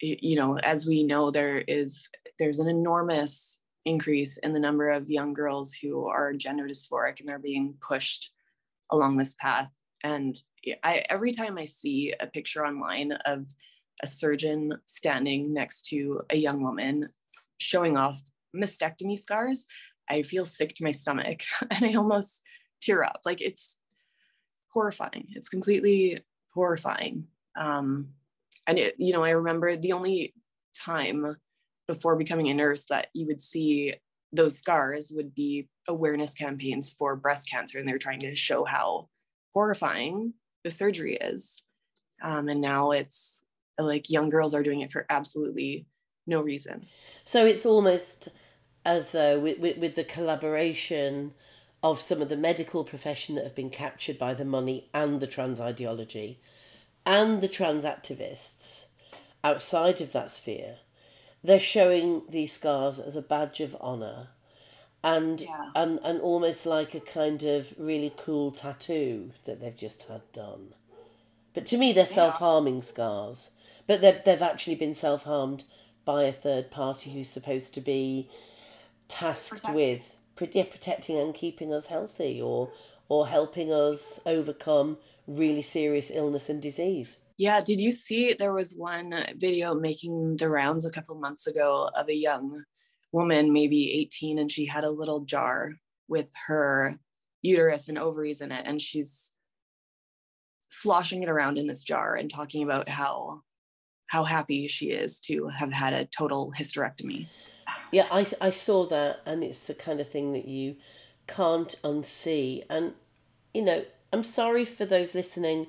you 0.02 0.36
know, 0.36 0.58
as 0.60 0.86
we 0.86 1.04
know, 1.04 1.32
there 1.32 1.60
is, 1.60 2.08
there's 2.38 2.60
an 2.60 2.70
enormous 2.70 3.62
increase 3.86 4.38
in 4.38 4.54
the 4.54 4.60
number 4.60 4.90
of 4.90 5.10
young 5.10 5.34
girls 5.34 5.74
who 5.74 6.06
are 6.08 6.34
gender 6.34 6.68
dysphoric 6.68 7.20
and 7.20 7.28
they're 7.28 7.40
being 7.40 7.74
pushed 7.82 8.34
along 8.92 9.18
this 9.18 9.36
path. 9.36 9.70
And 10.04 10.40
I, 10.84 11.04
every 11.10 11.32
time 11.32 11.58
I 11.58 11.66
see 11.66 12.14
a 12.20 12.28
picture 12.28 12.66
online 12.66 13.12
of 13.26 13.48
a 14.02 14.08
surgeon 14.08 14.74
standing 14.86 15.54
next 15.54 15.86
to 15.88 16.22
a 16.30 16.38
young 16.38 16.62
woman 16.62 17.10
showing 17.60 17.98
off 17.98 18.22
mastectomy 18.56 19.18
scars, 19.18 19.66
I 20.10 20.22
feel 20.24 20.46
sick 20.46 20.74
to 20.76 20.84
my 20.84 20.92
stomach 20.92 21.42
and 21.72 21.86
I 21.86 21.94
almost 21.94 22.44
tear 22.82 23.04
up. 23.04 23.22
Like 23.26 23.42
it's 23.42 23.78
horrifying. 24.72 25.28
It's 25.36 25.50
completely 25.50 26.20
horrifying. 26.54 27.28
Um, 27.60 28.10
and 28.68 28.78
it, 28.78 28.96
you 28.98 29.14
know, 29.14 29.24
I 29.24 29.32
remember 29.32 29.76
the 29.76 29.94
only 29.94 30.34
time 30.76 31.36
before 31.88 32.16
becoming 32.16 32.50
a 32.50 32.54
nurse 32.54 32.86
that 32.86 33.08
you 33.14 33.26
would 33.28 33.42
see 33.42 33.96
those 34.32 34.58
scars 34.58 35.12
would 35.16 35.34
be 35.34 35.68
awareness 35.88 36.36
campaigns 36.36 36.94
for 36.94 37.16
breast 37.16 37.50
cancer, 37.50 37.80
and 37.80 37.88
they 37.88 37.94
were 37.94 37.98
trying 37.98 38.20
to 38.20 38.36
show 38.36 38.64
how 38.64 39.10
horrifying 39.54 40.34
the 40.64 40.70
surgery 40.70 41.16
is. 41.16 41.64
Um, 42.22 42.48
and 42.50 42.62
now 42.62 42.92
it's 42.92 43.42
like 43.80 44.10
young 44.10 44.30
girls 44.30 44.54
are 44.54 44.64
doing 44.64 44.82
it 44.82 44.92
for 44.92 45.06
absolutely 45.10 45.86
no 46.28 46.42
reason. 46.42 46.86
So 47.26 47.46
it's 47.46 47.66
almost 47.66 48.30
as 48.86 49.12
though 49.12 49.40
with, 49.40 49.60
with, 49.60 49.78
with 49.78 49.96
the 49.96 50.04
collaboration 50.04 51.34
of 51.82 52.00
some 52.00 52.22
of 52.22 52.30
the 52.30 52.38
medical 52.38 52.84
profession 52.84 53.36
that 53.36 53.44
have 53.44 53.56
been 53.56 53.70
captured 53.70 54.18
by 54.18 54.34
the 54.34 54.46
money 54.46 54.90
and 54.94 55.20
the 55.20 55.28
trans 55.28 55.60
ideology 55.62 56.40
and 57.06 57.42
the 57.42 57.48
trans 57.48 57.86
activists 57.86 58.86
outside 59.44 60.02
of 60.02 60.12
that 60.12 60.30
sphere, 60.32 60.78
they're 61.44 61.60
showing 61.60 62.24
these 62.30 62.52
scars 62.52 63.00
as 63.00 63.16
a 63.16 63.22
badge 63.22 63.62
of 63.62 63.76
honour 63.76 64.28
and, 65.04 65.42
Yeah. 65.42 65.72
and, 65.76 66.00
and 66.04 66.20
almost 66.20 66.66
like 66.66 66.94
a 66.94 67.00
kind 67.00 67.44
of 67.44 67.74
really 67.78 68.14
cool 68.18 68.52
tattoo 68.52 69.32
that 69.46 69.62
they've 69.62 69.76
just 69.76 70.04
had 70.04 70.30
done. 70.34 70.74
But 71.54 71.66
to 71.68 71.78
me, 71.78 71.94
they're 71.94 72.06
self 72.06 72.36
harming 72.36 72.82
scars. 72.82 73.52
But 73.90 74.02
they've, 74.02 74.24
they've 74.24 74.42
actually 74.44 74.76
been 74.76 74.94
self 74.94 75.24
harmed 75.24 75.64
by 76.06 76.26
a 76.26 76.32
third 76.32 76.70
party 76.70 77.10
who's 77.10 77.28
supposed 77.28 77.74
to 77.74 77.82
be 77.82 78.30
tasked 79.08 79.64
Protecting. 79.64 79.76
with 79.76 80.16
yeah, 80.56 80.66
protecting 80.70 81.18
and 81.18 81.34
keeping 81.34 81.74
us 81.74 81.88
healthy 81.88 82.40
or, 82.40 82.72
or 83.10 83.28
helping 83.28 83.74
us 83.74 84.20
overcome 84.28 84.98
really 85.26 85.64
serious 85.64 86.12
illness 86.14 86.50
and 86.50 86.62
disease. 86.62 87.20
Yeah, 87.40 87.62
did 87.62 87.82
you 87.82 87.90
see 87.90 88.34
there 88.34 88.54
was 88.54 88.76
one 88.76 89.12
video 89.38 89.74
making 89.74 90.38
the 90.38 90.50
rounds 90.50 90.86
a 90.86 90.92
couple 90.92 91.16
months 91.16 91.48
ago 91.48 91.90
of 91.96 92.10
a 92.10 92.16
young 92.16 92.64
woman, 93.12 93.52
maybe 93.52 93.92
18, 94.02 94.38
and 94.38 94.52
she 94.52 94.68
had 94.68 94.84
a 94.84 94.92
little 94.92 95.22
jar 95.22 95.72
with 96.08 96.32
her 96.46 96.96
uterus 97.42 97.90
and 97.90 97.98
ovaries 97.98 98.42
in 98.42 98.52
it, 98.52 98.68
and 98.68 98.80
she's 98.80 99.34
sloshing 100.70 101.24
it 101.24 101.30
around 101.30 101.58
in 101.58 101.66
this 101.66 101.82
jar 101.82 102.14
and 102.14 102.30
talking 102.30 102.62
about 102.62 102.88
how 102.88 103.42
how 104.10 104.24
happy 104.24 104.68
she 104.68 104.88
is 104.88 105.20
to 105.20 105.48
have 105.50 105.72
had 105.72 105.94
a 105.94 106.04
total 106.06 106.52
hysterectomy. 106.58 107.28
Yeah, 107.92 108.08
I, 108.12 108.26
I 108.42 108.50
saw 108.50 108.84
that, 108.88 109.22
and 109.28 109.44
it's 109.44 109.68
the 109.68 109.76
kind 109.76 110.00
of 110.00 110.10
thing 110.10 110.34
that 110.34 110.48
you 110.48 110.76
can't 111.28 111.76
unsee. 111.84 112.64
And, 112.68 112.94
you 113.54 113.62
know, 113.62 113.86
I'm 114.12 114.24
sorry 114.24 114.66
for 114.66 114.86
those 114.86 115.14
listening 115.14 115.68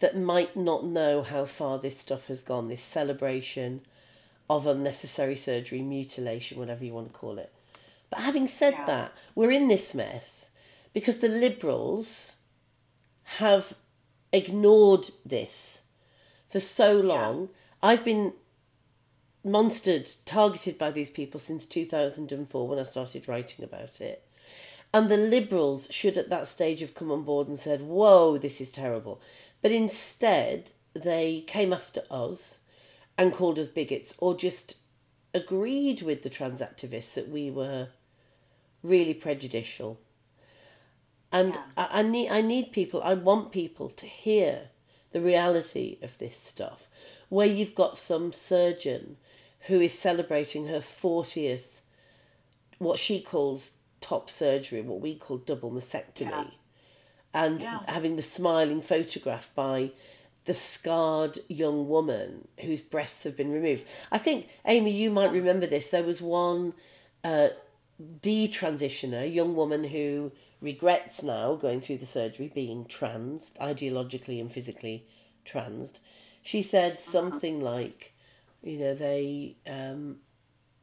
that 0.00 0.18
might 0.18 0.56
not 0.56 0.84
know 0.84 1.22
how 1.22 1.44
far 1.44 1.78
this 1.78 1.98
stuff 1.98 2.26
has 2.26 2.40
gone, 2.40 2.66
this 2.66 2.82
celebration 2.82 3.82
of 4.50 4.66
unnecessary 4.66 5.36
surgery, 5.36 5.82
mutilation, 5.82 6.58
whatever 6.58 6.84
you 6.84 6.92
want 6.92 7.12
to 7.12 7.18
call 7.18 7.38
it. 7.38 7.52
But 8.10 8.20
having 8.20 8.48
said 8.48 8.74
Yeah. 8.74 8.86
that, 8.86 9.12
we're 9.36 9.52
in 9.52 9.68
this 9.68 9.94
mess 9.94 10.50
because 10.92 11.20
the 11.20 11.28
Liberals 11.28 12.36
have 13.38 13.74
ignored 14.32 15.10
this 15.24 15.82
for 16.48 16.58
so 16.58 16.98
long. 16.98 17.50
I've 17.86 18.04
been 18.04 18.32
monstered, 19.46 20.12
targeted 20.24 20.76
by 20.76 20.90
these 20.90 21.08
people 21.08 21.38
since 21.38 21.64
2004 21.64 22.66
when 22.66 22.80
I 22.80 22.82
started 22.82 23.28
writing 23.28 23.64
about 23.64 24.00
it. 24.00 24.26
And 24.92 25.08
the 25.08 25.16
Liberals 25.16 25.86
should 25.92 26.18
at 26.18 26.28
that 26.28 26.48
stage 26.48 26.80
have 26.80 26.96
come 26.96 27.12
on 27.12 27.22
board 27.22 27.46
and 27.46 27.56
said, 27.56 27.82
whoa, 27.82 28.38
this 28.38 28.60
is 28.60 28.70
terrible. 28.70 29.20
But 29.62 29.70
instead, 29.70 30.72
they 30.94 31.44
came 31.46 31.72
after 31.72 32.02
us 32.10 32.58
and 33.16 33.32
called 33.32 33.56
us 33.56 33.68
bigots 33.68 34.16
or 34.18 34.36
just 34.36 34.74
agreed 35.32 36.02
with 36.02 36.22
the 36.22 36.30
trans 36.30 36.60
activists 36.60 37.14
that 37.14 37.28
we 37.28 37.52
were 37.52 37.90
really 38.82 39.14
prejudicial. 39.14 40.00
And 41.30 41.56
I, 41.76 42.00
I 42.00 42.02
need 42.02 42.30
I 42.30 42.40
need 42.40 42.72
people, 42.72 43.00
I 43.04 43.14
want 43.14 43.52
people 43.52 43.90
to 43.90 44.06
hear 44.06 44.70
the 45.12 45.20
reality 45.20 45.98
of 46.02 46.18
this 46.18 46.36
stuff. 46.36 46.88
Where 47.28 47.46
you've 47.46 47.74
got 47.74 47.98
some 47.98 48.32
surgeon 48.32 49.16
who 49.66 49.80
is 49.80 49.98
celebrating 49.98 50.68
her 50.68 50.78
40th, 50.78 51.80
what 52.78 52.98
she 52.98 53.20
calls 53.20 53.72
top 54.00 54.30
surgery, 54.30 54.82
what 54.82 55.00
we 55.00 55.16
call 55.16 55.38
double 55.38 55.70
mastectomy, 55.70 56.30
Yeah. 56.30 56.50
and 57.34 57.60
Yeah. 57.62 57.80
having 57.88 58.16
the 58.16 58.22
smiling 58.22 58.80
photograph 58.80 59.52
by 59.54 59.90
the 60.44 60.54
scarred 60.54 61.38
young 61.48 61.88
woman 61.88 62.46
whose 62.60 62.80
breasts 62.80 63.24
have 63.24 63.36
been 63.36 63.50
removed. 63.50 63.84
I 64.12 64.18
think, 64.18 64.48
Amy, 64.64 64.92
you 64.92 65.10
might 65.10 65.32
remember 65.32 65.66
this. 65.66 65.88
There 65.88 66.04
was 66.04 66.22
one 66.22 66.74
uh, 67.24 67.48
detransitioner, 68.22 69.32
young 69.32 69.56
woman 69.56 69.84
who 69.84 70.30
regrets 70.60 71.22
now 71.22 71.54
going 71.56 71.80
through 71.80 71.98
the 71.98 72.06
surgery 72.06 72.50
being 72.54 72.84
trans, 72.84 73.52
ideologically 73.60 74.40
and 74.40 74.52
physically 74.52 75.04
trans. 75.44 75.92
She 76.46 76.62
said 76.62 77.00
something 77.00 77.60
like, 77.60 78.14
you 78.62 78.78
know, 78.78 78.94
they 78.94 79.56
um, 79.66 80.18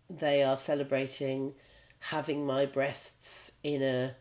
they 0.09 0.43
are 0.43 0.57
celebrating 0.57 1.53
having 1.99 2.45
my 2.45 2.65
breasts 2.65 3.53
in 3.63 3.81
a 3.81 4.15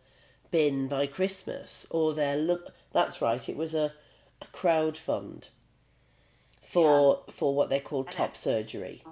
bin 0.53 0.87
by 0.87 1.09
Christmas, 1.09 1.85
or 1.91 2.15
they're 2.15 2.37
look. 2.37 2.69
That's 2.93 3.21
right. 3.21 3.49
It 3.49 3.57
was 3.57 3.75
a, 3.75 3.93
a 4.41 4.47
crowd 4.53 4.97
fund 4.97 5.49
for 6.61 7.25
yeah. 7.27 7.33
for 7.35 7.57
what 7.57 7.71
they 7.71 7.81
call 7.81 8.05
and 8.05 8.11
top 8.13 8.37
surgery. 8.37 9.03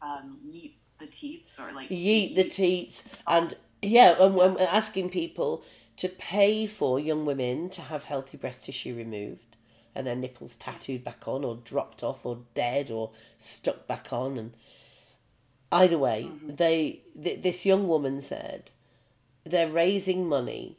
um, 0.00 0.38
yeet 0.46 0.74
the 0.98 1.08
teats 1.08 1.58
or 1.58 1.72
like 1.72 1.88
yeet 1.88 2.36
the 2.36 2.44
teats, 2.44 3.02
and 3.26 3.54
yeah, 3.82 4.14
and, 4.20 4.36
and 4.38 4.60
asking 4.60 5.10
people 5.10 5.64
to 5.96 6.08
pay 6.08 6.68
for 6.68 7.00
young 7.00 7.26
women 7.26 7.68
to 7.70 7.82
have 7.82 8.04
healthy 8.04 8.36
breast 8.36 8.64
tissue 8.64 8.94
removed 8.94 9.51
and 9.94 10.06
their 10.06 10.16
nipples 10.16 10.56
tattooed 10.56 11.04
back 11.04 11.26
on 11.26 11.44
or 11.44 11.56
dropped 11.56 12.02
off 12.02 12.24
or 12.24 12.40
dead 12.54 12.90
or 12.90 13.10
stuck 13.36 13.86
back 13.86 14.12
on. 14.12 14.38
And 14.38 14.54
either 15.72 15.98
way 15.98 16.28
mm-hmm. 16.30 16.54
they 16.54 17.02
th- 17.20 17.42
this 17.42 17.66
young 17.66 17.88
woman 17.88 18.20
said 18.20 18.70
they're 19.44 19.70
raising 19.70 20.28
money 20.28 20.78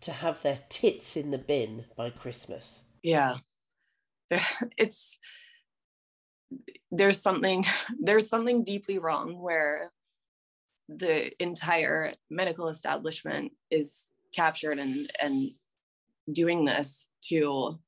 to 0.00 0.12
have 0.12 0.42
their 0.42 0.60
tits 0.68 1.16
in 1.16 1.30
the 1.32 1.38
bin 1.38 1.84
by 1.96 2.08
christmas. 2.10 2.84
Yeah. 3.02 3.36
It's 4.76 5.18
there's 6.90 7.20
something 7.20 7.64
there's 8.00 8.28
something 8.28 8.64
deeply 8.64 8.98
wrong 8.98 9.40
where 9.40 9.90
the 10.88 11.30
entire 11.42 12.12
medical 12.30 12.68
establishment 12.68 13.52
is 13.70 14.08
captured 14.32 14.78
and 14.78 15.10
and 15.20 15.50
doing 16.32 16.64
this 16.64 17.10
to 17.22 17.78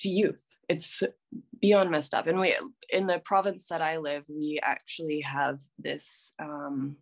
to 0.00 0.08
youth. 0.08 0.56
It's 0.68 1.02
beyond 1.60 1.90
messed 1.90 2.14
up. 2.14 2.26
And 2.26 2.38
we 2.38 2.56
in 2.90 3.06
the 3.06 3.20
province 3.20 3.68
that 3.68 3.82
i 3.82 3.96
live 3.96 4.24
we 4.28 4.58
actually 4.62 5.20
have 5.20 5.60
this 5.78 6.34
um 6.40 6.96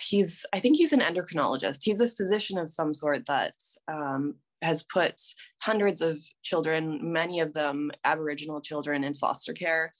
he's 0.00 0.44
i 0.52 0.60
think 0.60 0.76
he's 0.76 0.92
an 0.92 1.00
endocrinologist. 1.00 1.80
He's 1.82 2.00
a 2.00 2.08
physician 2.08 2.58
of 2.58 2.68
some 2.68 2.92
sort 2.92 3.26
that 3.26 3.54
um, 3.88 4.34
has 4.62 4.84
put 4.84 5.20
hundreds 5.60 6.02
of 6.02 6.20
children 6.42 7.00
many 7.12 7.40
of 7.40 7.52
them 7.52 7.90
aboriginal 8.04 8.60
children 8.60 9.04
in 9.04 9.14
foster 9.14 9.52
care 9.52 9.92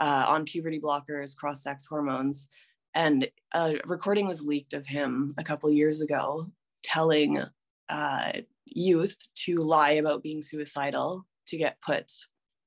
uh, 0.00 0.24
on 0.28 0.44
puberty 0.44 0.80
blockers 0.80 1.36
cross 1.36 1.62
sex 1.62 1.86
hormones. 1.86 2.48
And 2.94 3.28
a 3.54 3.78
recording 3.86 4.26
was 4.26 4.44
leaked 4.44 4.74
of 4.74 4.86
him 4.86 5.32
a 5.38 5.44
couple 5.44 5.70
years 5.70 6.02
ago 6.02 6.46
telling 6.82 7.42
uh, 7.92 8.32
youth 8.64 9.16
to 9.44 9.56
lie 9.56 9.92
about 9.92 10.22
being 10.22 10.40
suicidal 10.40 11.26
to 11.46 11.56
get 11.56 11.80
put 11.80 12.10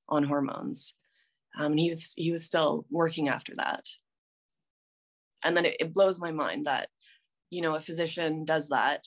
on 0.08 0.22
hormones. 0.22 0.94
Um, 1.58 1.72
and 1.72 1.80
he 1.80 1.88
was 1.88 2.14
he 2.16 2.30
was 2.30 2.44
still 2.44 2.86
working 2.90 3.28
after 3.28 3.52
that. 3.56 3.82
And 5.44 5.56
then 5.56 5.64
it, 5.64 5.76
it 5.80 5.94
blows 5.94 6.20
my 6.20 6.30
mind 6.30 6.66
that, 6.66 6.88
you 7.50 7.60
know, 7.60 7.74
a 7.74 7.80
physician 7.80 8.44
does 8.44 8.68
that 8.68 9.06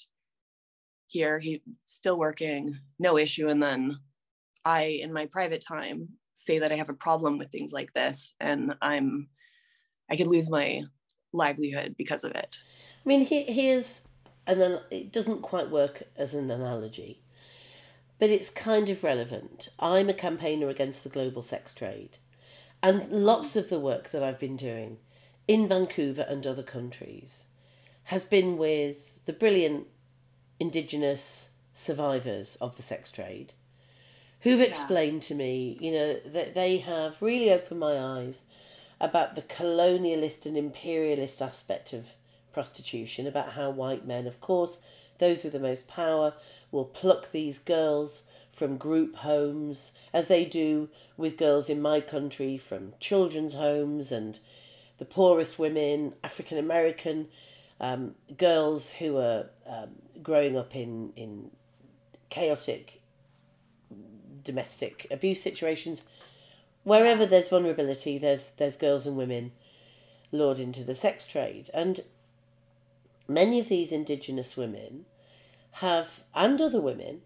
here, 1.08 1.40
he's 1.40 1.60
still 1.86 2.18
working, 2.20 2.78
no 3.00 3.18
issue. 3.18 3.48
And 3.50 3.62
then 3.62 3.98
I, 4.64 4.84
in 4.84 5.12
my 5.12 5.26
private 5.26 5.64
time, 5.66 6.08
say 6.34 6.60
that 6.60 6.72
I 6.72 6.76
have 6.76 6.90
a 6.90 6.94
problem 6.94 7.38
with 7.38 7.50
things 7.50 7.74
like 7.74 7.92
this 7.94 8.36
and 8.40 8.76
I'm 8.82 9.28
I 10.12 10.16
could 10.16 10.28
lose 10.28 10.50
my 10.50 10.84
livelihood 11.34 11.96
because 11.98 12.24
of 12.24 12.32
it. 12.32 12.58
I 13.06 13.10
mean, 13.10 13.26
he, 13.26 13.44
here's, 13.44 14.02
and 14.50 14.60
then 14.60 14.80
it 14.90 15.12
doesn't 15.12 15.44
quite 15.44 15.70
work 15.70 16.02
as 16.18 16.34
an 16.34 16.50
analogy, 16.50 17.20
but 18.18 18.32
it's 18.32 18.50
kind 18.50 18.90
of 18.90 19.04
relevant. 19.04 19.70
I'm 19.80 20.10
a 20.10 20.14
campaigner 20.14 20.70
against 20.70 21.04
the 21.04 21.10
global 21.10 21.44
sex 21.44 21.72
trade, 21.76 22.18
and 22.82 23.08
lots 23.12 23.56
of 23.56 23.70
the 23.70 23.80
work 23.80 24.10
that 24.10 24.24
I've 24.24 24.40
been 24.40 24.58
doing 24.58 24.98
in 25.48 25.68
Vancouver 25.68 26.26
and 26.28 26.48
other 26.48 26.64
countries 26.64 27.44
has 28.06 28.24
been 28.24 28.58
with 28.58 29.24
the 29.26 29.34
brilliant 29.34 29.86
Indigenous 30.60 31.50
survivors 31.76 32.58
of 32.60 32.76
the 32.76 32.82
sex 32.82 33.12
trade 33.12 33.54
who've 34.42 34.62
explained 34.62 35.22
yeah. 35.22 35.28
to 35.28 35.36
me, 35.36 35.78
you 35.80 35.92
know, 35.92 36.20
that 36.26 36.56
they 36.56 36.80
have 36.80 37.22
really 37.22 37.52
opened 37.52 37.80
my 37.80 38.00
eyes 38.00 38.46
about 39.00 39.36
the 39.36 39.44
colonialist 39.44 40.48
and 40.48 40.58
imperialist 40.58 41.40
aspect 41.40 41.94
of 41.94 42.16
prostitution, 42.52 43.28
about 43.28 43.54
how 43.54 43.70
white 43.70 44.06
men, 44.06 44.28
of 44.28 44.42
course, 44.42 44.80
those 45.18 45.44
with 45.44 45.54
the 45.54 45.60
most 45.60 45.88
power, 45.88 46.34
will 46.72 46.86
pluck 46.86 47.32
these 47.32 47.58
girls 47.60 48.24
from 48.52 48.78
group 48.78 49.18
homes, 49.18 49.92
as 50.14 50.28
they 50.28 50.46
do 50.46 50.90
with 51.18 51.38
girls 51.38 51.70
in 51.70 51.82
my 51.82 52.02
country 52.02 52.58
from 52.58 52.94
children's 53.00 53.54
homes 53.54 54.12
and 54.12 54.40
the 54.98 55.06
poorest 55.06 55.58
women, 55.58 56.14
African 56.24 56.58
American 56.58 57.28
um, 57.80 58.16
girls 58.38 58.92
who 58.94 59.18
are 59.18 59.46
um, 59.66 59.90
growing 60.22 60.58
up 60.58 60.76
in, 60.76 61.14
in 61.16 61.52
chaotic 62.30 63.02
domestic 64.44 65.08
abuse 65.12 65.42
situations. 65.42 66.02
Wherever 66.84 67.26
there's 67.26 67.50
vulnerability, 67.50 68.18
there's 68.18 68.52
there's 68.58 68.76
girls 68.76 69.06
and 69.06 69.16
women 69.16 69.52
lured 70.32 70.60
into 70.60 70.84
the 70.84 70.96
sex 70.96 71.28
trade, 71.28 71.70
and 71.74 72.02
many 73.30 73.60
of 73.60 73.70
these 73.70 73.92
indigenous 73.92 74.58
women 74.58 75.06
have, 75.74 76.24
and 76.34 76.60
other 76.60 76.82
women, 76.82 77.22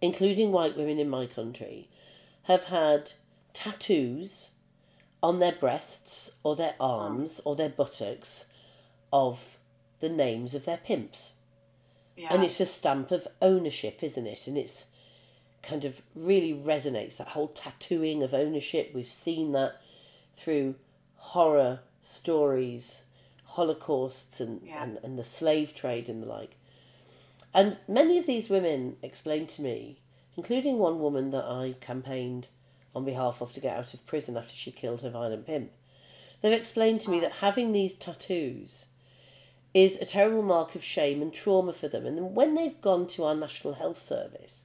including 0.00 0.52
white 0.52 0.76
women 0.76 0.98
in 0.98 1.08
my 1.08 1.26
country, 1.26 1.88
have 2.44 2.64
had 2.64 3.12
tattoos 3.52 4.50
on 5.22 5.38
their 5.38 5.52
breasts 5.52 6.30
or 6.42 6.56
their 6.56 6.74
arms 6.78 7.40
or 7.44 7.56
their 7.56 7.68
buttocks 7.68 8.46
of 9.12 9.58
the 10.00 10.08
names 10.08 10.54
of 10.54 10.64
their 10.64 10.78
pimps. 10.78 11.34
Yeah. 12.16 12.28
And 12.30 12.44
it's 12.44 12.60
a 12.60 12.66
stamp 12.66 13.10
of 13.10 13.28
ownership, 13.40 14.02
isn't 14.02 14.26
it? 14.26 14.46
And 14.46 14.56
it's 14.56 14.86
kind 15.62 15.84
of 15.84 16.02
really 16.14 16.54
resonates 16.54 17.16
that 17.16 17.28
whole 17.28 17.48
tattooing 17.48 18.22
of 18.22 18.34
ownership. 18.34 18.92
We've 18.94 19.06
seen 19.06 19.52
that 19.52 19.80
through 20.36 20.76
horror 21.16 21.80
stories, 22.02 23.04
holocausts, 23.50 24.40
and, 24.40 24.60
yeah. 24.64 24.82
and, 24.82 24.98
and 25.02 25.18
the 25.18 25.24
slave 25.24 25.74
trade 25.74 26.08
and 26.08 26.22
the 26.22 26.26
like. 26.26 26.56
And 27.52 27.78
many 27.88 28.18
of 28.18 28.26
these 28.26 28.48
women 28.48 28.96
explained 29.02 29.48
to 29.50 29.62
me, 29.62 30.00
including 30.36 30.78
one 30.78 31.00
woman 31.00 31.30
that 31.30 31.44
I 31.44 31.74
campaigned 31.80 32.48
on 32.94 33.04
behalf 33.04 33.40
of 33.40 33.52
to 33.52 33.60
get 33.60 33.76
out 33.76 33.94
of 33.94 34.06
prison 34.06 34.36
after 34.36 34.54
she 34.54 34.70
killed 34.70 35.02
her 35.02 35.10
violent 35.10 35.46
pimp, 35.46 35.70
they've 36.40 36.52
explained 36.52 37.00
to 37.02 37.10
me 37.10 37.20
that 37.20 37.32
having 37.40 37.72
these 37.72 37.94
tattoos 37.94 38.86
is 39.72 39.96
a 39.98 40.04
terrible 40.04 40.42
mark 40.42 40.74
of 40.74 40.82
shame 40.82 41.22
and 41.22 41.32
trauma 41.32 41.72
for 41.72 41.88
them. 41.88 42.06
And 42.06 42.16
then 42.16 42.34
when 42.34 42.54
they've 42.54 42.80
gone 42.80 43.06
to 43.08 43.24
our 43.24 43.34
National 43.34 43.74
Health 43.74 43.98
Service, 43.98 44.64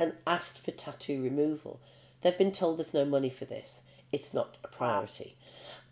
and 0.00 0.14
asked 0.26 0.58
for 0.58 0.72
tattoo 0.72 1.22
removal. 1.22 1.78
They've 2.22 2.36
been 2.36 2.50
told 2.50 2.78
there's 2.78 2.94
no 2.94 3.04
money 3.04 3.30
for 3.30 3.44
this. 3.44 3.82
It's 4.10 4.34
not 4.34 4.56
a 4.64 4.68
priority. 4.68 5.36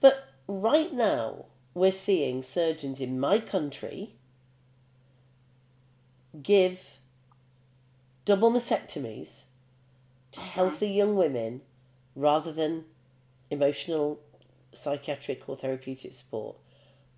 But 0.00 0.30
right 0.48 0.92
now, 0.92 1.44
we're 1.78 1.92
seeing 1.92 2.42
surgeons 2.42 3.00
in 3.00 3.18
my 3.18 3.38
country 3.38 4.14
give 6.42 6.98
double 8.24 8.50
mastectomies 8.50 9.44
to 10.32 10.40
uh-huh. 10.40 10.50
healthy 10.50 10.88
young 10.88 11.16
women 11.16 11.60
rather 12.14 12.52
than 12.52 12.84
emotional, 13.50 14.20
psychiatric, 14.72 15.48
or 15.48 15.56
therapeutic 15.56 16.12
support 16.12 16.56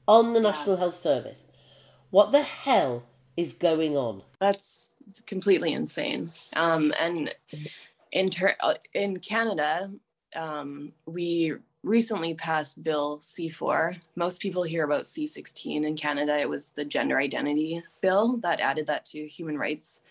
on 0.07 0.33
the 0.33 0.41
yeah. 0.41 0.51
National 0.51 0.77
Health 0.77 0.95
Service. 0.95 1.47
What 2.11 2.33
the 2.33 2.43
hell 2.43 3.05
is 3.37 3.53
going 3.53 3.97
on? 3.97 4.23
That's 4.39 4.91
completely 5.27 5.73
insane. 5.73 6.31
Um, 6.55 6.93
and 7.01 7.35
in 8.13 8.29
ter- 8.29 8.57
uh, 8.61 8.75
in 8.95 9.19
Canada, 9.21 9.91
um, 10.35 10.93
we 11.07 11.55
recently 11.83 12.35
passed 12.35 12.83
Bill 12.83 13.19
C4. 13.19 13.97
Most 14.17 14.41
people 14.41 14.63
hear 14.63 14.85
about 14.85 15.03
C16 15.03 15.85
in 15.85 15.97
Canada. 15.97 16.39
It 16.39 16.49
was 16.49 16.71
the 16.71 16.85
gender 16.85 17.19
identity 17.19 17.83
bill 18.01 18.37
that 18.39 18.61
added 18.61 18.87
that 18.87 19.07
to 19.07 19.27
human 19.27 19.59
rights 19.59 20.03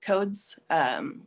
codes. 0.00 0.58
Um, 0.70 1.22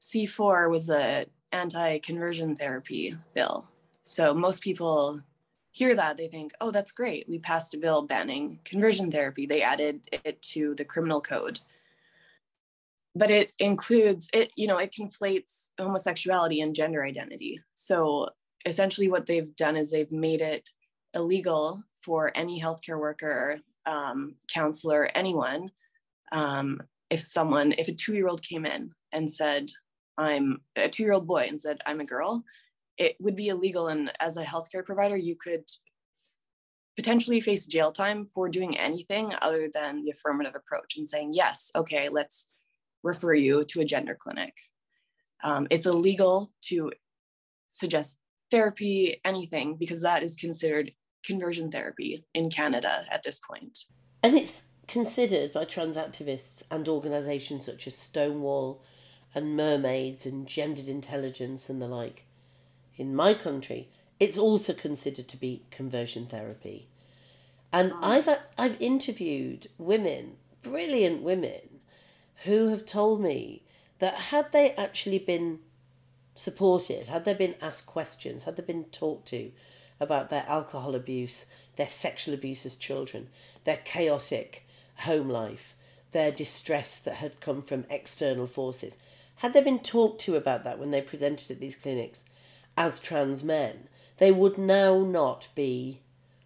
C4 0.00 0.68
was 0.70 0.86
the 0.86 1.26
anti-conversion 1.52 2.56
therapy 2.56 3.16
bill. 3.34 3.68
So 4.02 4.34
most 4.34 4.62
people 4.62 5.20
hear 5.70 5.94
that 5.94 6.16
they 6.16 6.28
think, 6.28 6.52
"Oh, 6.60 6.70
that's 6.70 6.92
great. 6.92 7.28
We 7.28 7.38
passed 7.38 7.74
a 7.74 7.78
bill 7.78 8.02
banning 8.02 8.58
conversion 8.64 9.10
therapy." 9.10 9.46
They 9.46 9.62
added 9.62 10.08
it 10.24 10.42
to 10.42 10.74
the 10.74 10.84
criminal 10.84 11.20
code 11.20 11.60
but 13.14 13.30
it 13.30 13.52
includes 13.58 14.28
it 14.32 14.50
you 14.56 14.66
know 14.66 14.78
it 14.78 14.92
conflates 14.92 15.70
homosexuality 15.78 16.60
and 16.60 16.74
gender 16.74 17.04
identity 17.04 17.60
so 17.74 18.28
essentially 18.64 19.08
what 19.08 19.26
they've 19.26 19.54
done 19.56 19.76
is 19.76 19.90
they've 19.90 20.12
made 20.12 20.40
it 20.40 20.68
illegal 21.14 21.82
for 22.04 22.32
any 22.34 22.60
healthcare 22.60 22.98
worker 22.98 23.60
um, 23.86 24.34
counselor, 24.52 25.10
anyone, 25.14 25.70
um, 26.32 26.80
if 27.10 27.20
someone, 27.20 27.74
if 27.78 27.88
a 27.88 27.92
two 27.92 28.14
year 28.14 28.28
old 28.28 28.42
came 28.42 28.64
in 28.64 28.90
and 29.12 29.30
said, 29.30 29.70
I'm 30.16 30.60
a 30.76 30.88
two 30.88 31.02
year 31.02 31.12
old 31.12 31.26
boy 31.26 31.46
and 31.48 31.60
said, 31.60 31.80
I'm 31.86 32.00
a 32.00 32.04
girl, 32.04 32.44
it 32.98 33.16
would 33.20 33.36
be 33.36 33.48
illegal. 33.48 33.88
And 33.88 34.12
as 34.20 34.36
a 34.36 34.44
healthcare 34.44 34.84
provider, 34.84 35.16
you 35.16 35.36
could 35.36 35.64
potentially 36.96 37.40
face 37.40 37.66
jail 37.66 37.92
time 37.92 38.24
for 38.24 38.48
doing 38.48 38.78
anything 38.78 39.32
other 39.42 39.68
than 39.72 40.02
the 40.02 40.10
affirmative 40.10 40.54
approach 40.54 40.96
and 40.96 41.08
saying, 41.08 41.32
yes, 41.32 41.70
okay, 41.74 42.08
let's 42.08 42.50
refer 43.02 43.34
you 43.34 43.64
to 43.64 43.80
a 43.80 43.84
gender 43.84 44.16
clinic. 44.18 44.54
Um, 45.42 45.66
it's 45.70 45.86
illegal 45.86 46.50
to 46.66 46.92
suggest 47.72 48.18
therapy, 48.50 49.20
anything, 49.24 49.76
because 49.76 50.02
that 50.02 50.22
is 50.22 50.36
considered 50.36 50.92
conversion 51.24 51.70
therapy 51.70 52.24
in 52.34 52.50
Canada 52.50 53.04
at 53.10 53.22
this 53.22 53.40
point. 53.40 53.78
And 54.22 54.36
it's 54.36 54.64
considered 54.86 55.52
by 55.52 55.64
trans 55.64 55.96
activists 55.96 56.62
and 56.70 56.88
organisations 56.88 57.64
such 57.64 57.86
as 57.86 57.96
Stonewall 57.96 58.82
and 59.34 59.56
Mermaids 59.56 60.26
and 60.26 60.46
Gendered 60.46 60.88
Intelligence 60.88 61.68
and 61.68 61.80
the 61.80 61.86
like. 61.86 62.26
In 62.96 63.14
my 63.14 63.34
country, 63.34 63.88
it's 64.20 64.38
also 64.38 64.72
considered 64.72 65.28
to 65.28 65.36
be 65.36 65.64
conversion 65.70 66.26
therapy. 66.26 66.88
And 67.72 67.92
oh. 67.92 67.98
I've 68.02 68.28
I've 68.56 68.80
interviewed 68.80 69.66
women, 69.78 70.36
brilliant 70.62 71.22
women, 71.22 71.80
who 72.44 72.68
have 72.68 72.86
told 72.86 73.20
me 73.20 73.62
that 73.98 74.14
had 74.14 74.52
they 74.52 74.72
actually 74.72 75.18
been 75.18 75.58
supported, 76.34 77.08
had 77.08 77.24
they 77.24 77.34
been 77.34 77.54
asked 77.60 77.86
questions, 77.86 78.44
had 78.44 78.56
they 78.56 78.62
been 78.62 78.84
talked 78.84 79.26
to 79.28 79.52
about 80.00 80.30
their 80.30 80.44
alcohol 80.48 80.94
abuse, 80.94 81.46
their 81.76 81.88
sexual 81.88 82.34
abuse 82.34 82.66
as 82.66 82.74
children, 82.74 83.28
their 83.64 83.76
chaotic 83.78 84.66
home 84.98 85.28
life, 85.28 85.74
their 86.12 86.30
distress 86.30 86.98
that 86.98 87.16
had 87.16 87.40
come 87.40 87.62
from 87.62 87.86
external 87.90 88.46
forces, 88.46 88.96
had 89.36 89.52
they 89.52 89.62
been 89.62 89.78
talked 89.80 90.20
to 90.22 90.36
about 90.36 90.64
that 90.64 90.78
when 90.78 90.90
they 90.90 91.02
presented 91.02 91.50
at 91.50 91.60
these 91.60 91.76
clinics 91.76 92.24
as 92.76 93.00
trans 93.00 93.42
men, 93.42 93.88
they 94.18 94.30
would 94.30 94.58
now 94.58 95.00
not 95.00 95.48
be 95.54 96.00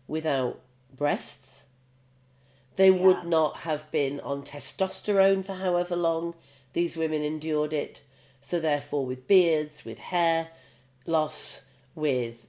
without 0.07 0.61
breasts. 0.95 1.65
They 2.77 2.91
yeah. 2.91 3.03
would 3.03 3.25
not 3.25 3.59
have 3.59 3.91
been 3.91 4.21
on 4.21 4.43
testosterone 4.43 5.45
for 5.45 5.55
however 5.55 5.97
long 5.97 6.35
these 6.73 6.97
women 6.97 7.23
endured 7.23 7.73
it. 7.73 8.03
So, 8.41 8.61
therefore, 8.61 9.05
with 9.05 9.27
beards, 9.27 9.85
with 9.85 9.99
hair 9.99 10.49
loss, 11.07 11.65
with, 11.95 12.47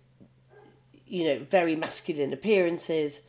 you 1.08 1.28
know, 1.28 1.40
very 1.40 1.76
masculine 1.76 2.34
appearances, 2.34 3.22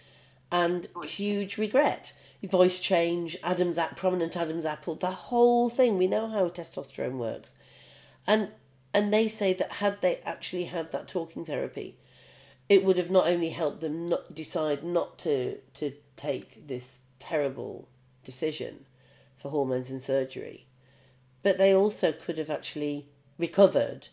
and 0.52 0.88
huge 1.04 1.58
regret. 1.58 2.12
Voice 2.42 2.80
change, 2.80 3.36
Adam's 3.42 3.78
prominent 3.96 4.36
Adam's 4.36 4.64
apple, 4.64 4.94
the 4.94 5.10
whole 5.10 5.68
thing. 5.68 5.98
We 5.98 6.06
know 6.06 6.26
how 6.28 6.48
testosterone 6.48 7.18
works, 7.18 7.52
and 8.26 8.48
and 8.94 9.12
they 9.12 9.28
say 9.28 9.52
that 9.52 9.72
had 9.72 10.00
they 10.00 10.16
actually 10.24 10.64
had 10.64 10.90
that 10.92 11.06
talking 11.06 11.44
therapy, 11.44 11.98
it 12.68 12.82
would 12.82 12.96
have 12.96 13.10
not 13.10 13.26
only 13.26 13.50
helped 13.50 13.80
them 13.80 14.08
not 14.08 14.34
decide 14.34 14.82
not 14.82 15.18
to 15.18 15.58
to 15.74 15.92
take 16.16 16.66
this 16.66 17.00
terrible 17.18 17.88
decision 18.24 18.86
for 19.36 19.50
hormones 19.50 19.90
and 19.90 20.00
surgery, 20.00 20.66
but 21.42 21.58
they 21.58 21.74
also 21.74 22.12
could 22.12 22.38
have 22.38 22.50
actually 22.50 23.06
recovered 23.38 24.08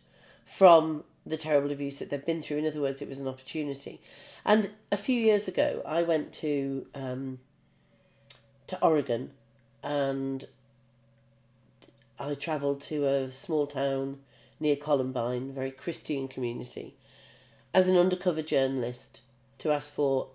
from 0.45 1.03
the 1.25 1.37
terrible 1.37 1.71
abuse 1.71 1.99
that 1.99 2.09
they've 2.09 2.25
been 2.25 2.41
through. 2.41 2.57
In 2.57 2.67
other 2.67 2.81
words, 2.81 3.01
it 3.01 3.09
was 3.09 3.19
an 3.19 3.27
opportunity. 3.27 3.99
And 4.45 4.71
a 4.91 4.97
few 4.97 5.19
years 5.19 5.47
ago, 5.47 5.81
I 5.85 6.03
went 6.03 6.31
to 6.33 6.87
um, 6.95 7.39
to 8.67 8.81
Oregon, 8.81 9.31
and 9.83 10.45
I 12.19 12.33
travelled 12.33 12.81
to 12.81 13.05
a 13.07 13.31
small 13.31 13.67
town 13.67 14.19
near 14.59 14.75
Columbine, 14.75 15.53
very 15.53 15.71
Christian 15.71 16.27
community, 16.27 16.95
as 17.73 17.87
an 17.87 17.97
undercover 17.97 18.41
journalist 18.41 19.21
to 19.59 19.71
ask 19.71 19.93
for 19.93 20.27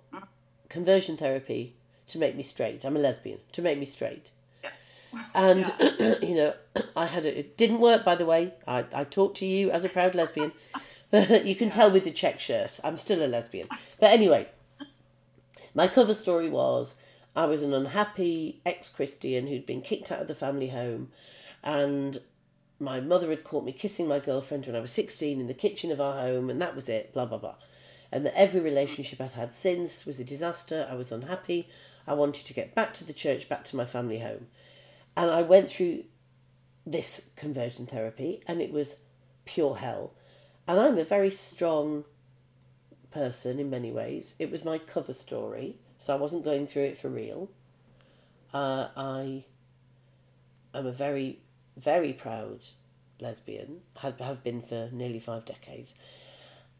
conversion 0.68 1.16
therapy 1.16 1.74
to 2.06 2.18
make 2.18 2.36
me 2.36 2.42
straight. 2.42 2.84
I'm 2.84 2.96
a 2.96 3.00
lesbian 3.00 3.38
to 3.52 3.62
make 3.62 3.78
me 3.78 3.86
straight. 3.86 4.30
And 5.34 5.72
yeah. 5.78 6.18
you 6.22 6.34
know, 6.34 6.54
I 6.96 7.06
had 7.06 7.24
a, 7.24 7.38
it 7.38 7.56
didn't 7.56 7.80
work 7.80 8.04
by 8.04 8.14
the 8.14 8.26
way. 8.26 8.54
I, 8.66 8.84
I 8.92 9.04
talked 9.04 9.36
to 9.38 9.46
you 9.46 9.70
as 9.70 9.84
a 9.84 9.88
proud 9.88 10.14
lesbian, 10.14 10.52
but 11.10 11.44
you 11.46 11.54
can 11.54 11.68
yeah. 11.68 11.74
tell 11.74 11.90
with 11.90 12.04
the 12.04 12.10
check 12.10 12.40
shirt 12.40 12.80
I'm 12.82 12.96
still 12.96 13.24
a 13.24 13.28
lesbian. 13.28 13.68
But 14.00 14.10
anyway, 14.10 14.48
my 15.74 15.88
cover 15.88 16.14
story 16.14 16.48
was 16.48 16.94
I 17.34 17.46
was 17.46 17.62
an 17.62 17.72
unhappy 17.72 18.60
ex 18.66 18.88
Christian 18.88 19.46
who'd 19.46 19.66
been 19.66 19.82
kicked 19.82 20.12
out 20.12 20.20
of 20.20 20.28
the 20.28 20.34
family 20.34 20.68
home, 20.68 21.10
and 21.62 22.18
my 22.82 23.00
mother 23.00 23.30
had 23.30 23.44
caught 23.44 23.64
me 23.64 23.72
kissing 23.72 24.08
my 24.08 24.18
girlfriend 24.18 24.66
when 24.66 24.74
I 24.74 24.80
was 24.80 24.90
16 24.92 25.40
in 25.40 25.46
the 25.46 25.54
kitchen 25.54 25.92
of 25.92 26.00
our 26.00 26.20
home, 26.20 26.50
and 26.50 26.60
that 26.60 26.74
was 26.74 26.88
it, 26.88 27.12
blah, 27.12 27.24
blah, 27.24 27.38
blah. 27.38 27.54
And 28.10 28.26
that 28.26 28.38
every 28.38 28.60
relationship 28.60 29.20
I'd 29.20 29.32
had 29.32 29.54
since 29.54 30.04
was 30.04 30.20
a 30.20 30.24
disaster. 30.24 30.86
I 30.90 30.94
was 30.94 31.12
unhappy. 31.12 31.68
I 32.06 32.14
wanted 32.14 32.44
to 32.46 32.52
get 32.54 32.74
back 32.74 32.92
to 32.94 33.04
the 33.04 33.12
church, 33.12 33.48
back 33.48 33.64
to 33.66 33.76
my 33.76 33.86
family 33.86 34.18
home. 34.18 34.48
And 35.16 35.30
I 35.30 35.42
went 35.42 35.68
through 35.68 36.04
this 36.86 37.30
conversion 37.36 37.86
therapy, 37.86 38.42
and 38.46 38.60
it 38.60 38.72
was 38.72 38.96
pure 39.44 39.76
hell. 39.76 40.12
And 40.66 40.80
I'm 40.80 40.98
a 40.98 41.04
very 41.04 41.30
strong 41.30 42.04
person 43.10 43.58
in 43.58 43.70
many 43.70 43.92
ways. 43.92 44.34
It 44.38 44.50
was 44.50 44.64
my 44.64 44.78
cover 44.78 45.12
story, 45.12 45.76
so 45.98 46.14
I 46.14 46.16
wasn't 46.16 46.44
going 46.44 46.66
through 46.66 46.84
it 46.84 46.98
for 46.98 47.08
real. 47.08 47.50
Uh, 48.52 48.88
I 48.96 49.44
am 50.74 50.86
a 50.86 50.92
very, 50.92 51.40
very 51.76 52.12
proud 52.12 52.60
lesbian, 53.20 53.80
had 53.98 54.20
have 54.20 54.42
been 54.42 54.60
for 54.60 54.88
nearly 54.92 55.20
five 55.20 55.44
decades, 55.44 55.94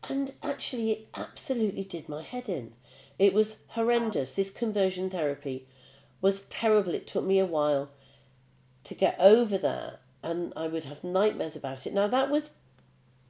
and 0.08 0.32
actually 0.42 0.90
it 0.90 1.08
absolutely 1.14 1.84
did 1.84 2.08
my 2.08 2.22
head 2.22 2.48
in. 2.48 2.72
It 3.18 3.32
was 3.32 3.58
horrendous. 3.68 4.34
This 4.34 4.50
conversion 4.50 5.10
therapy 5.10 5.66
was 6.20 6.42
terrible. 6.42 6.94
It 6.94 7.06
took 7.06 7.24
me 7.24 7.38
a 7.38 7.46
while 7.46 7.90
to 8.84 8.94
get 8.94 9.16
over 9.18 9.58
that, 9.58 10.00
and 10.22 10.52
I 10.56 10.66
would 10.68 10.84
have 10.86 11.04
nightmares 11.04 11.56
about 11.56 11.86
it. 11.86 11.94
Now 11.94 12.08
that 12.08 12.30
was 12.30 12.56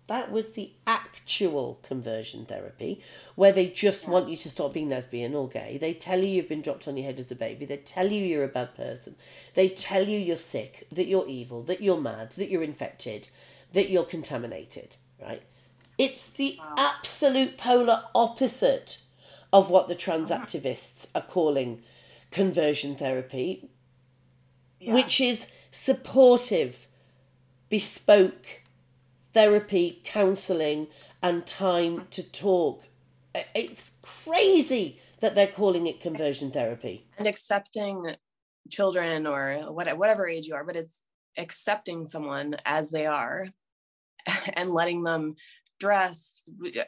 that 0.09 0.33
was 0.33 0.53
the 0.53 0.73
actual 0.87 1.79
conversion 1.83 2.45
therapy, 2.45 3.01
where 3.35 3.53
they 3.53 3.69
just 3.69 4.09
want 4.09 4.29
you 4.29 4.37
to 4.37 4.51
stop 4.51 4.75
being 4.75 4.91
lesbian 4.91 5.35
or 5.35 5.49
gay. 5.49 5.79
They 5.79 5.95
tell 5.95 6.19
you 6.19 6.27
you've 6.27 6.49
been 6.49 6.61
dropped 6.61 6.88
on 6.88 6.97
your 6.97 7.07
head 7.07 7.21
as 7.21 7.31
a 7.31 7.37
baby. 7.37 7.65
They 7.65 7.77
tell 7.77 8.11
you 8.11 8.25
you're 8.25 8.45
a 8.45 8.49
bad 8.49 8.75
person. 8.75 9.15
They 9.55 9.69
tell 9.69 10.09
you 10.09 10.19
you're 10.19 10.38
sick, 10.38 10.87
that 10.91 11.07
you're 11.07 11.29
evil, 11.29 11.62
that 11.62 11.81
you're 11.81 12.01
mad, 12.01 12.33
that 12.33 12.51
you're 12.51 12.65
infected, 12.65 13.29
that 13.73 13.91
you're 13.91 14.05
contaminated, 14.05 14.97
right? 15.21 15.43
It's 15.99 16.29
the 16.29 16.57
wow. 16.59 16.75
absolute 16.77 17.57
polar 17.57 18.03
opposite 18.15 18.99
of 19.53 19.71
what 19.71 19.87
the 19.87 19.95
trans 19.95 20.31
uh-huh. 20.31 20.45
activists 20.45 21.07
are 21.15 21.23
calling 21.23 21.83
conversion 22.31 22.97
therapy, 22.97 23.69
yeah. 24.83 24.95
which 24.95 25.21
is 25.21 25.47
supportive, 25.71 26.88
bespoke 27.68 28.62
therapy, 29.33 30.01
counselling, 30.05 30.88
and 31.23 31.47
time 31.47 32.07
to 32.11 32.23
talk. 32.23 32.85
It's 33.55 33.92
crazy 34.03 35.01
that 35.21 35.35
they're 35.35 35.47
calling 35.47 35.87
it 35.87 36.01
conversion 36.01 36.51
therapy. 36.51 37.07
And 37.16 37.27
accepting 37.27 38.16
children 38.71 39.27
or 39.27 39.73
whatever 39.73 40.29
age 40.29 40.47
you 40.47 40.55
are, 40.55 40.64
but 40.64 40.77
it's 40.77 41.03
accepting 41.38 42.05
someone 42.05 42.57
as 42.66 42.90
they 42.90 43.07
are 43.07 43.47
and 44.55 44.71
letting 44.71 45.03
them 45.03 45.37
dress. 45.81 46.42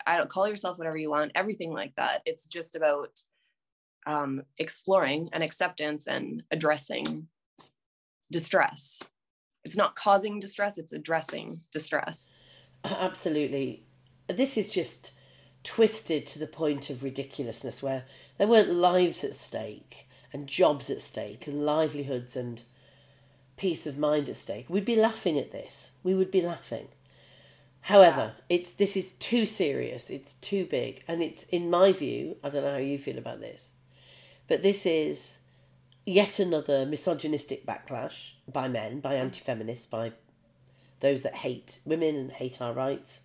I 0.07 0.19
don't 0.19 0.31
call 0.31 0.49
yourself 0.49 0.79
whatever 0.79 0.97
you 0.97 1.11
want, 1.11 1.33
everything 1.35 1.73
like 1.73 1.95
that. 1.97 2.23
It's 2.27 2.47
just 2.47 2.77
about 2.77 3.11
um, 4.07 4.43
exploring 4.59 5.31
and 5.33 5.43
acceptance 5.43 6.07
and 6.07 6.43
addressing 6.51 7.27
distress. 8.35 9.01
It's 9.65 9.77
not 9.77 9.95
causing 9.95 10.41
distress 10.41 10.77
it's 10.77 10.93
addressing 10.93 11.61
distress. 11.71 12.35
Absolutely. 12.85 13.85
This 14.27 14.59
is 14.59 14.69
just 14.69 15.13
twisted 15.63 16.27
to 16.27 16.41
the 16.41 16.49
point 16.49 16.91
of 16.91 17.05
ridiculousness 17.05 17.81
where 17.81 18.03
there 18.37 18.49
weren't 18.49 18.71
lives 18.71 19.23
at 19.23 19.37
stake 19.37 20.09
and 20.33 20.49
jobs 20.49 20.91
at 20.91 21.01
stake 21.01 21.47
and 21.47 21.65
livelihoods 21.65 22.35
and 22.35 22.63
peace 23.57 23.87
of 23.87 23.97
mind 23.97 24.29
at 24.29 24.35
stake. 24.35 24.67
We'd 24.69 24.85
be 24.85 24.97
laughing 24.97 25.39
at 25.39 25.53
this. 25.53 25.93
We 26.03 26.13
would 26.13 26.33
be 26.33 26.43
laughing. 26.43 26.89
However 27.83 28.33
it's 28.49 28.73
this 28.73 28.97
is 28.97 29.13
too 29.13 29.47
serious 29.47 30.11
it's 30.11 30.35
too 30.35 30.67
big 30.67 31.05
and 31.07 31.23
it's 31.23 31.45
in 31.45 31.69
my 31.69 31.93
view 31.93 32.37
i 32.43 32.49
don't 32.49 32.65
know 32.65 32.73
how 32.73 32.79
you 32.79 32.97
feel 32.97 33.19
about 33.19 33.41
this 33.41 33.71
but 34.49 34.63
this 34.63 34.87
is 34.87 35.39
yet 36.07 36.39
another 36.39 36.87
misogynistic 36.87 37.67
backlash 37.67 38.33
by 38.51 38.69
men, 38.69 39.01
by 39.01 39.15
anti 39.15 39.41
feminists, 39.41 39.87
by 39.87 40.13
those 41.01 41.23
that 41.23 41.37
hate 41.37 41.81
women 41.85 42.15
and 42.17 42.33
hate 42.33 42.61
our 42.61 42.73
rights. 42.73 43.21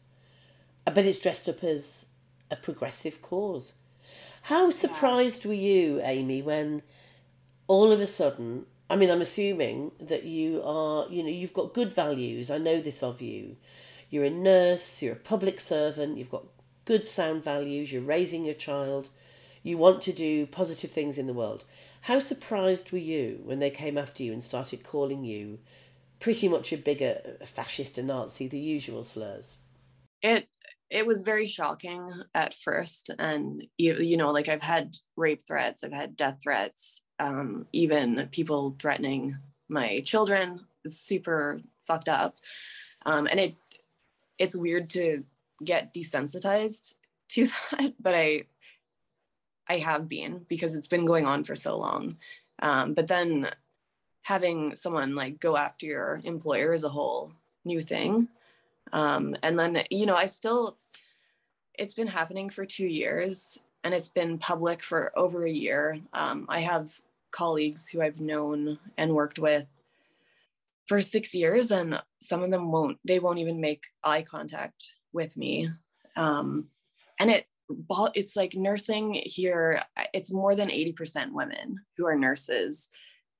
Uh, 0.85 0.91
but 0.91 1.05
it's 1.05 1.19
dressed 1.19 1.47
up 1.47 1.63
as 1.63 2.05
a 2.49 2.55
progressive 2.55 3.21
cause. 3.21 3.73
How 4.43 4.69
surprised 4.69 5.45
were 5.45 5.53
you, 5.53 6.01
Amy, 6.03 6.41
when 6.41 6.81
all 7.67 7.91
of 7.91 8.01
a 8.01 8.07
sudden, 8.07 8.65
I 8.89 8.95
mean, 8.95 9.11
I'm 9.11 9.21
assuming 9.21 9.91
that 9.99 10.23
you 10.23 10.63
are, 10.63 11.07
you 11.09 11.21
know, 11.21 11.29
you've 11.29 11.53
got 11.53 11.73
good 11.73 11.93
values. 11.93 12.49
I 12.49 12.57
know 12.57 12.81
this 12.81 13.03
of 13.03 13.21
you. 13.21 13.57
You're 14.09 14.25
a 14.25 14.31
nurse, 14.31 15.03
you're 15.03 15.13
a 15.13 15.17
public 15.17 15.59
servant, 15.59 16.17
you've 16.17 16.31
got 16.31 16.45
good 16.85 17.05
sound 17.05 17.43
values, 17.43 17.93
you're 17.93 18.01
raising 18.01 18.43
your 18.43 18.55
child, 18.55 19.09
you 19.61 19.77
want 19.77 20.01
to 20.01 20.11
do 20.11 20.47
positive 20.47 20.91
things 20.91 21.19
in 21.19 21.27
the 21.27 21.33
world. 21.33 21.63
How 22.01 22.19
surprised 22.19 22.91
were 22.91 22.97
you 22.97 23.41
when 23.43 23.59
they 23.59 23.69
came 23.69 23.97
after 23.97 24.23
you 24.23 24.33
and 24.33 24.43
started 24.43 24.83
calling 24.83 25.23
you 25.23 25.59
pretty 26.19 26.47
much 26.47 26.71
a 26.73 26.77
bigger 26.77 27.37
fascist, 27.45 27.97
a 27.97 28.03
Nazi, 28.03 28.47
the 28.47 28.59
usual 28.59 29.03
slurs? 29.03 29.57
It 30.21 30.47
it 30.89 31.05
was 31.05 31.21
very 31.21 31.45
shocking 31.45 32.09
at 32.33 32.53
first, 32.53 33.11
and 33.19 33.65
you, 33.77 33.97
you 33.99 34.17
know, 34.17 34.29
like 34.29 34.49
I've 34.49 34.61
had 34.61 34.97
rape 35.15 35.41
threats, 35.47 35.83
I've 35.83 35.93
had 35.93 36.15
death 36.15 36.39
threats, 36.41 37.03
um, 37.19 37.67
even 37.73 38.27
people 38.31 38.75
threatening 38.79 39.37
my 39.67 39.99
children. 39.99 40.65
It's 40.83 40.97
super 40.99 41.59
fucked 41.85 42.09
up, 42.09 42.37
um, 43.05 43.27
and 43.27 43.39
it 43.39 43.55
it's 44.39 44.55
weird 44.55 44.89
to 44.91 45.23
get 45.63 45.93
desensitized 45.93 46.95
to 47.29 47.45
that, 47.71 47.93
but 47.99 48.15
I 48.15 48.45
I 49.69 49.77
have 49.77 50.09
been 50.09 50.45
because 50.49 50.73
it's 50.73 50.87
been 50.87 51.05
going 51.05 51.25
on 51.25 51.43
for 51.43 51.55
so 51.55 51.77
long. 51.77 52.11
Um, 52.61 52.93
but 52.93 53.07
then 53.07 53.49
having 54.23 54.75
someone 54.75 55.15
like 55.15 55.39
go 55.39 55.55
after 55.55 55.85
your 55.85 56.19
employer 56.25 56.73
is 56.73 56.83
a 56.83 56.89
whole 56.89 57.31
new 57.65 57.81
thing. 57.81 58.27
Um, 58.91 59.35
and 59.43 59.57
then, 59.57 59.83
you 59.89 60.05
know, 60.05 60.15
I 60.15 60.25
still, 60.25 60.77
it's 61.77 61.93
been 61.93 62.07
happening 62.07 62.49
for 62.49 62.65
two 62.65 62.87
years 62.87 63.59
and 63.83 63.93
it's 63.93 64.09
been 64.09 64.37
public 64.37 64.83
for 64.83 65.11
over 65.17 65.45
a 65.45 65.51
year. 65.51 65.99
Um, 66.13 66.45
I 66.49 66.61
have 66.61 66.91
colleagues 67.31 67.87
who 67.87 68.01
I've 68.01 68.19
known 68.19 68.77
and 68.97 69.13
worked 69.13 69.39
with 69.39 69.67
for 70.87 70.99
six 70.99 71.35
years, 71.35 71.71
and 71.71 72.01
some 72.19 72.41
of 72.41 72.49
them 72.49 72.71
won't, 72.71 72.97
they 73.05 73.19
won't 73.19 73.37
even 73.37 73.61
make 73.61 73.83
eye 74.03 74.23
contact 74.23 74.93
with 75.13 75.37
me. 75.37 75.69
Um, 76.15 76.67
and 77.19 77.29
it, 77.29 77.45
it's 78.15 78.35
like 78.35 78.53
nursing 78.55 79.21
here, 79.23 79.81
it's 80.13 80.33
more 80.33 80.55
than 80.55 80.69
80% 80.69 81.31
women 81.31 81.79
who 81.97 82.05
are 82.05 82.15
nurses. 82.15 82.89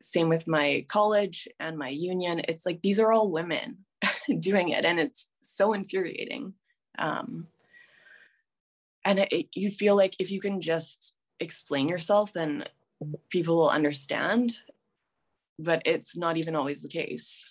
Same 0.01 0.29
with 0.29 0.47
my 0.47 0.85
college 0.87 1.47
and 1.59 1.77
my 1.77 1.89
union. 1.89 2.41
It's 2.47 2.65
like 2.65 2.81
these 2.81 2.99
are 2.99 3.11
all 3.11 3.31
women 3.31 3.79
doing 4.39 4.69
it, 4.69 4.85
and 4.85 4.99
it's 4.99 5.29
so 5.41 5.73
infuriating. 5.73 6.53
Um, 6.97 7.47
and 9.05 9.19
it, 9.19 9.47
you 9.55 9.71
feel 9.71 9.95
like 9.95 10.15
if 10.19 10.31
you 10.31 10.39
can 10.39 10.61
just 10.61 11.15
explain 11.39 11.87
yourself, 11.87 12.33
then 12.33 12.65
people 13.29 13.55
will 13.55 13.69
understand. 13.69 14.59
But 15.57 15.81
it's 15.85 16.15
not 16.15 16.37
even 16.37 16.55
always 16.55 16.81
the 16.81 16.89
case. 16.89 17.45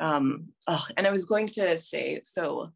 Um, 0.00 0.48
oh, 0.66 0.84
and 0.96 1.06
I 1.06 1.10
was 1.10 1.24
going 1.24 1.48
to 1.48 1.76
say 1.76 2.20
so 2.24 2.72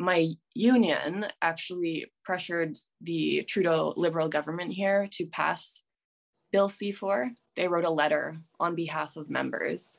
my 0.00 0.28
union 0.54 1.26
actually 1.40 2.12
pressured 2.24 2.76
the 3.00 3.42
Trudeau 3.48 3.92
Liberal 3.96 4.28
government 4.28 4.72
here 4.72 5.08
to 5.12 5.26
pass 5.26 5.82
Bill 6.52 6.68
C4. 6.68 7.30
They 7.56 7.68
wrote 7.68 7.84
a 7.84 7.90
letter 7.90 8.36
on 8.60 8.74
behalf 8.74 9.16
of 9.16 9.30
members. 9.30 9.98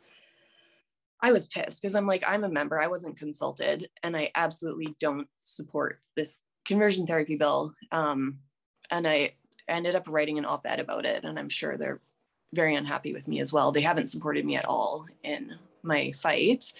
I 1.21 1.31
was 1.31 1.45
pissed 1.45 1.81
because 1.81 1.95
I'm 1.95 2.07
like, 2.07 2.23
I'm 2.27 2.43
a 2.43 2.49
member, 2.49 2.79
I 2.79 2.87
wasn't 2.87 3.17
consulted, 3.17 3.87
and 4.03 4.15
I 4.15 4.31
absolutely 4.35 4.95
don't 4.99 5.27
support 5.43 5.99
this 6.15 6.41
conversion 6.65 7.07
therapy 7.07 7.35
bill. 7.35 7.73
Um, 7.91 8.39
and 8.91 9.07
I 9.07 9.31
ended 9.67 9.95
up 9.95 10.07
writing 10.07 10.37
an 10.37 10.45
op 10.45 10.65
ed 10.65 10.79
about 10.79 11.05
it, 11.05 11.23
and 11.23 11.39
I'm 11.39 11.49
sure 11.49 11.77
they're 11.77 12.01
very 12.53 12.75
unhappy 12.75 13.13
with 13.13 13.27
me 13.27 13.39
as 13.39 13.51
well. 13.51 13.71
They 13.71 13.81
haven't 13.81 14.07
supported 14.07 14.45
me 14.45 14.55
at 14.55 14.65
all 14.65 15.05
in 15.23 15.53
my 15.83 16.11
fight. 16.11 16.71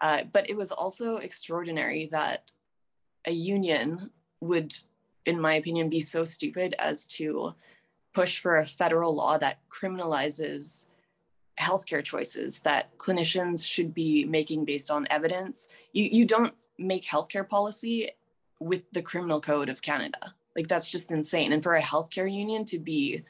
Uh, 0.00 0.24
but 0.32 0.48
it 0.50 0.56
was 0.56 0.70
also 0.70 1.16
extraordinary 1.16 2.08
that 2.12 2.50
a 3.26 3.32
union 3.32 4.10
would, 4.40 4.74
in 5.24 5.40
my 5.40 5.54
opinion, 5.54 5.88
be 5.88 6.00
so 6.00 6.24
stupid 6.24 6.74
as 6.78 7.06
to 7.06 7.54
push 8.14 8.40
for 8.40 8.56
a 8.56 8.66
federal 8.66 9.14
law 9.14 9.36
that 9.38 9.58
criminalizes 9.68 10.86
healthcare 11.60 12.04
choices 12.04 12.60
that 12.60 12.96
clinicians 12.98 13.64
should 13.66 13.92
be 13.92 14.24
making 14.24 14.64
based 14.64 14.90
on 14.90 15.06
evidence. 15.10 15.68
You, 15.92 16.08
you 16.10 16.24
don't 16.26 16.54
make 16.78 17.04
healthcare 17.04 17.48
policy 17.48 18.10
with 18.60 18.90
the 18.92 19.02
criminal 19.02 19.40
code 19.40 19.68
of 19.68 19.82
Canada. 19.82 20.34
Like 20.54 20.66
that's 20.66 20.90
just 20.90 21.12
insane. 21.12 21.52
And 21.52 21.62
for 21.62 21.76
a 21.76 21.82
healthcare 21.82 22.32
union 22.32 22.64
to 22.66 22.78
be 22.78 23.22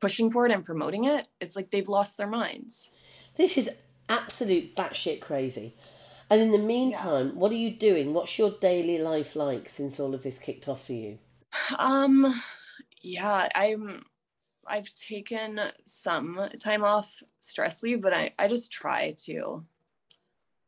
pushing 0.00 0.30
for 0.30 0.46
it 0.46 0.52
and 0.52 0.64
promoting 0.64 1.04
it, 1.04 1.28
it's 1.40 1.56
like 1.56 1.70
they've 1.70 1.88
lost 1.88 2.16
their 2.16 2.26
minds. 2.26 2.90
This 3.36 3.56
is 3.56 3.70
absolute 4.08 4.74
batshit 4.74 5.20
crazy. 5.20 5.76
And 6.30 6.40
in 6.40 6.52
the 6.52 6.58
meantime, 6.58 7.28
yeah. 7.28 7.32
what 7.34 7.50
are 7.50 7.56
you 7.56 7.70
doing? 7.70 8.14
What's 8.14 8.38
your 8.38 8.52
daily 8.52 8.98
life 8.98 9.34
like 9.34 9.68
since 9.68 9.98
all 9.98 10.14
of 10.14 10.22
this 10.22 10.38
kicked 10.38 10.68
off 10.68 10.86
for 10.86 10.92
you? 10.92 11.18
Um, 11.76 12.40
yeah, 13.02 13.48
I'm. 13.54 14.04
I've 14.66 14.94
taken 14.94 15.60
some 15.84 16.48
time 16.60 16.84
off 16.84 17.20
stress 17.40 17.82
leave, 17.82 18.00
but 18.00 18.14
I, 18.14 18.32
I 18.38 18.46
just 18.46 18.72
try 18.72 19.14
to. 19.24 19.64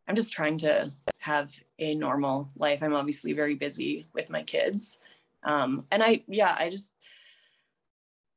I'm 0.09 0.16
just 0.16 0.33
trying 0.33 0.59
to 0.59 0.90
have 1.20 1.53
a 1.79 1.94
normal 1.94 2.51
life. 2.57 2.83
I'm 2.83 2.94
obviously 2.94 3.33
very 3.33 3.55
busy 3.55 4.09
with 4.12 4.31
my 4.31 4.42
kids, 4.42 4.98
um, 5.44 5.87
and 5.92 6.03
I 6.03 6.25
yeah, 6.27 6.57
I 6.59 6.70
just 6.70 6.94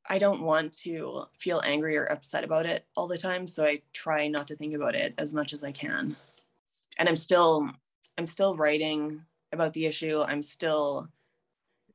I 0.08 0.18
don't 0.18 0.42
want 0.42 0.72
to 0.84 1.22
feel 1.36 1.60
angry 1.64 1.96
or 1.96 2.04
upset 2.04 2.44
about 2.44 2.66
it 2.66 2.84
all 2.96 3.08
the 3.08 3.18
time. 3.18 3.48
So 3.48 3.64
I 3.64 3.82
try 3.92 4.28
not 4.28 4.46
to 4.46 4.54
think 4.54 4.74
about 4.74 4.94
it 4.94 5.14
as 5.18 5.34
much 5.34 5.52
as 5.52 5.64
I 5.64 5.72
can 5.72 6.14
and 6.98 7.08
i'm 7.08 7.16
still 7.16 7.68
i'm 8.18 8.26
still 8.26 8.56
writing 8.56 9.22
about 9.52 9.72
the 9.72 9.86
issue. 9.86 10.20
I'm 10.20 10.42
still 10.42 11.08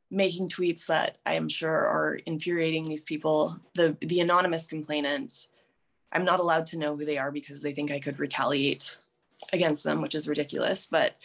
making 0.10 0.50
tweets 0.50 0.86
that 0.88 1.18
i 1.26 1.34
am 1.36 1.48
sure 1.48 1.72
are 1.72 2.20
infuriating 2.26 2.84
these 2.84 3.04
people. 3.04 3.56
The 3.76 3.98
the 4.02 4.20
anonymous 4.20 4.68
complainant 4.68 5.48
i'm 6.12 6.24
not 6.24 6.40
allowed 6.40 6.68
to 6.68 6.78
know 6.78 6.96
who 6.96 7.06
they 7.06 7.18
are 7.18 7.32
because 7.32 7.62
they 7.62 7.74
think 7.74 7.92
i 7.92 8.00
could 8.00 8.20
retaliate 8.20 8.98
against 9.54 9.84
them 9.84 10.02
which 10.02 10.16
is 10.16 10.28
ridiculous 10.28 10.86
but 10.86 11.16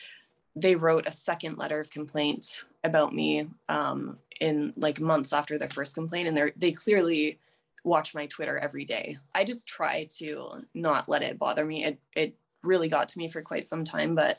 they 0.55 0.75
wrote 0.75 1.07
a 1.07 1.13
second 1.13 1.59
letter 1.59 1.79
of 1.79 1.91
complaint 1.91 2.65
about 2.83 3.15
me 3.15 3.47
um, 3.69 4.17
in 4.41 4.73
like 4.77 5.01
months 5.01 5.35
after 5.35 5.59
their 5.59 5.69
first 5.69 5.95
complaint 5.95 6.29
and 6.29 6.37
they 6.37 6.53
they 6.57 6.73
clearly 6.73 7.39
watch 7.85 8.15
my 8.15 8.27
twitter 8.27 8.59
every 8.59 8.85
day. 8.85 9.17
I 9.35 9.45
just 9.45 9.69
try 9.69 10.07
to 10.19 10.49
not 10.75 11.09
let 11.09 11.23
it 11.23 11.39
bother 11.39 11.65
me. 11.65 11.85
It 11.85 11.99
it 12.15 12.35
really 12.67 12.89
got 12.89 13.09
to 13.11 13.19
me 13.19 13.29
for 13.29 13.43
quite 13.43 13.69
some 13.69 13.85
time, 13.85 14.15
but 14.15 14.39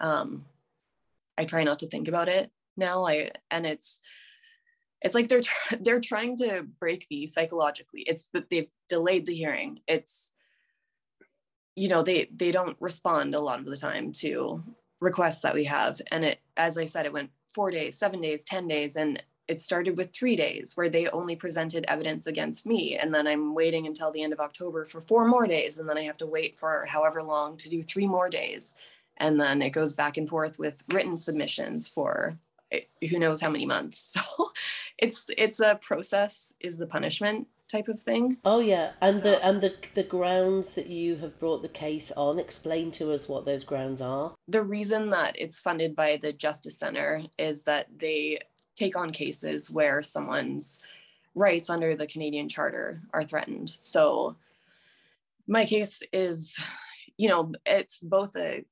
um, 0.00 0.44
I 1.36 1.44
try 1.44 1.64
not 1.64 1.80
to 1.80 1.88
think 1.88 2.08
about 2.08 2.28
it 2.28 2.50
now. 2.76 3.06
I 3.06 3.30
and 3.50 3.66
it's 3.66 4.00
it's 5.02 5.14
like 5.14 5.28
they're 5.28 5.42
tr- 5.42 5.76
they're 5.80 6.00
trying 6.00 6.36
to 6.38 6.66
break 6.80 7.06
me 7.10 7.26
psychologically. 7.26 8.02
It's 8.02 8.28
but 8.32 8.50
they've 8.50 8.70
delayed 8.88 9.26
the 9.26 9.34
hearing. 9.34 9.80
It's 9.86 10.32
you 11.76 11.88
know 11.88 12.02
they 12.02 12.30
they 12.34 12.50
don't 12.50 12.76
respond 12.80 13.34
a 13.34 13.40
lot 13.40 13.58
of 13.58 13.66
the 13.66 13.76
time 13.76 14.12
to 14.12 14.60
requests 15.00 15.40
that 15.40 15.54
we 15.54 15.64
have, 15.64 16.00
and 16.10 16.24
it 16.24 16.40
as 16.56 16.78
I 16.78 16.84
said, 16.84 17.06
it 17.06 17.12
went 17.12 17.30
four 17.54 17.70
days, 17.70 17.98
seven 17.98 18.20
days, 18.20 18.44
ten 18.44 18.66
days, 18.66 18.96
and 18.96 19.22
it 19.48 19.60
started 19.60 19.96
with 19.96 20.12
three 20.12 20.36
days 20.36 20.72
where 20.74 20.88
they 20.88 21.06
only 21.08 21.36
presented 21.36 21.84
evidence 21.88 22.26
against 22.26 22.66
me. 22.66 22.96
And 22.96 23.14
then 23.14 23.26
I'm 23.26 23.54
waiting 23.54 23.86
until 23.86 24.10
the 24.10 24.22
end 24.22 24.32
of 24.32 24.40
October 24.40 24.84
for 24.84 25.00
four 25.00 25.26
more 25.26 25.46
days. 25.46 25.78
And 25.78 25.88
then 25.88 25.98
I 25.98 26.02
have 26.02 26.16
to 26.18 26.26
wait 26.26 26.58
for 26.58 26.86
however 26.88 27.22
long 27.22 27.56
to 27.58 27.68
do 27.68 27.82
three 27.82 28.06
more 28.06 28.28
days. 28.28 28.74
And 29.18 29.38
then 29.38 29.60
it 29.62 29.70
goes 29.70 29.92
back 29.92 30.16
and 30.16 30.28
forth 30.28 30.58
with 30.58 30.82
written 30.92 31.16
submissions 31.16 31.88
for 31.88 32.38
eh, 32.72 32.80
who 33.10 33.18
knows 33.18 33.40
how 33.40 33.50
many 33.50 33.66
months. 33.66 34.16
So 34.26 34.50
it's 34.98 35.26
it's 35.36 35.60
a 35.60 35.74
process 35.82 36.54
is 36.60 36.78
the 36.78 36.86
punishment 36.86 37.48
type 37.68 37.88
of 37.88 37.98
thing. 37.98 38.38
Oh 38.44 38.60
yeah. 38.60 38.92
And 39.00 39.16
so, 39.16 39.22
the 39.22 39.44
and 39.44 39.60
the 39.60 39.74
the 39.94 40.02
grounds 40.02 40.74
that 40.74 40.86
you 40.86 41.16
have 41.16 41.38
brought 41.38 41.62
the 41.62 41.68
case 41.68 42.12
on, 42.12 42.38
explain 42.38 42.90
to 42.92 43.12
us 43.12 43.28
what 43.28 43.44
those 43.44 43.64
grounds 43.64 44.00
are. 44.00 44.34
The 44.48 44.62
reason 44.62 45.10
that 45.10 45.34
it's 45.38 45.58
funded 45.58 45.96
by 45.96 46.16
the 46.16 46.32
Justice 46.32 46.78
Center 46.78 47.22
is 47.38 47.64
that 47.64 47.86
they 47.96 48.38
take 48.76 48.96
on 48.96 49.10
cases 49.10 49.70
where 49.70 50.02
someone's 50.02 50.80
rights 51.34 51.70
under 51.70 51.96
the 51.96 52.06
Canadian 52.06 52.48
Charter 52.48 53.00
are 53.12 53.24
threatened. 53.24 53.70
So 53.70 54.36
my 55.46 55.64
case 55.64 56.02
is, 56.12 56.58
you 57.16 57.28
know, 57.28 57.52
it's 57.66 57.98
both 57.98 58.36
a 58.36 58.64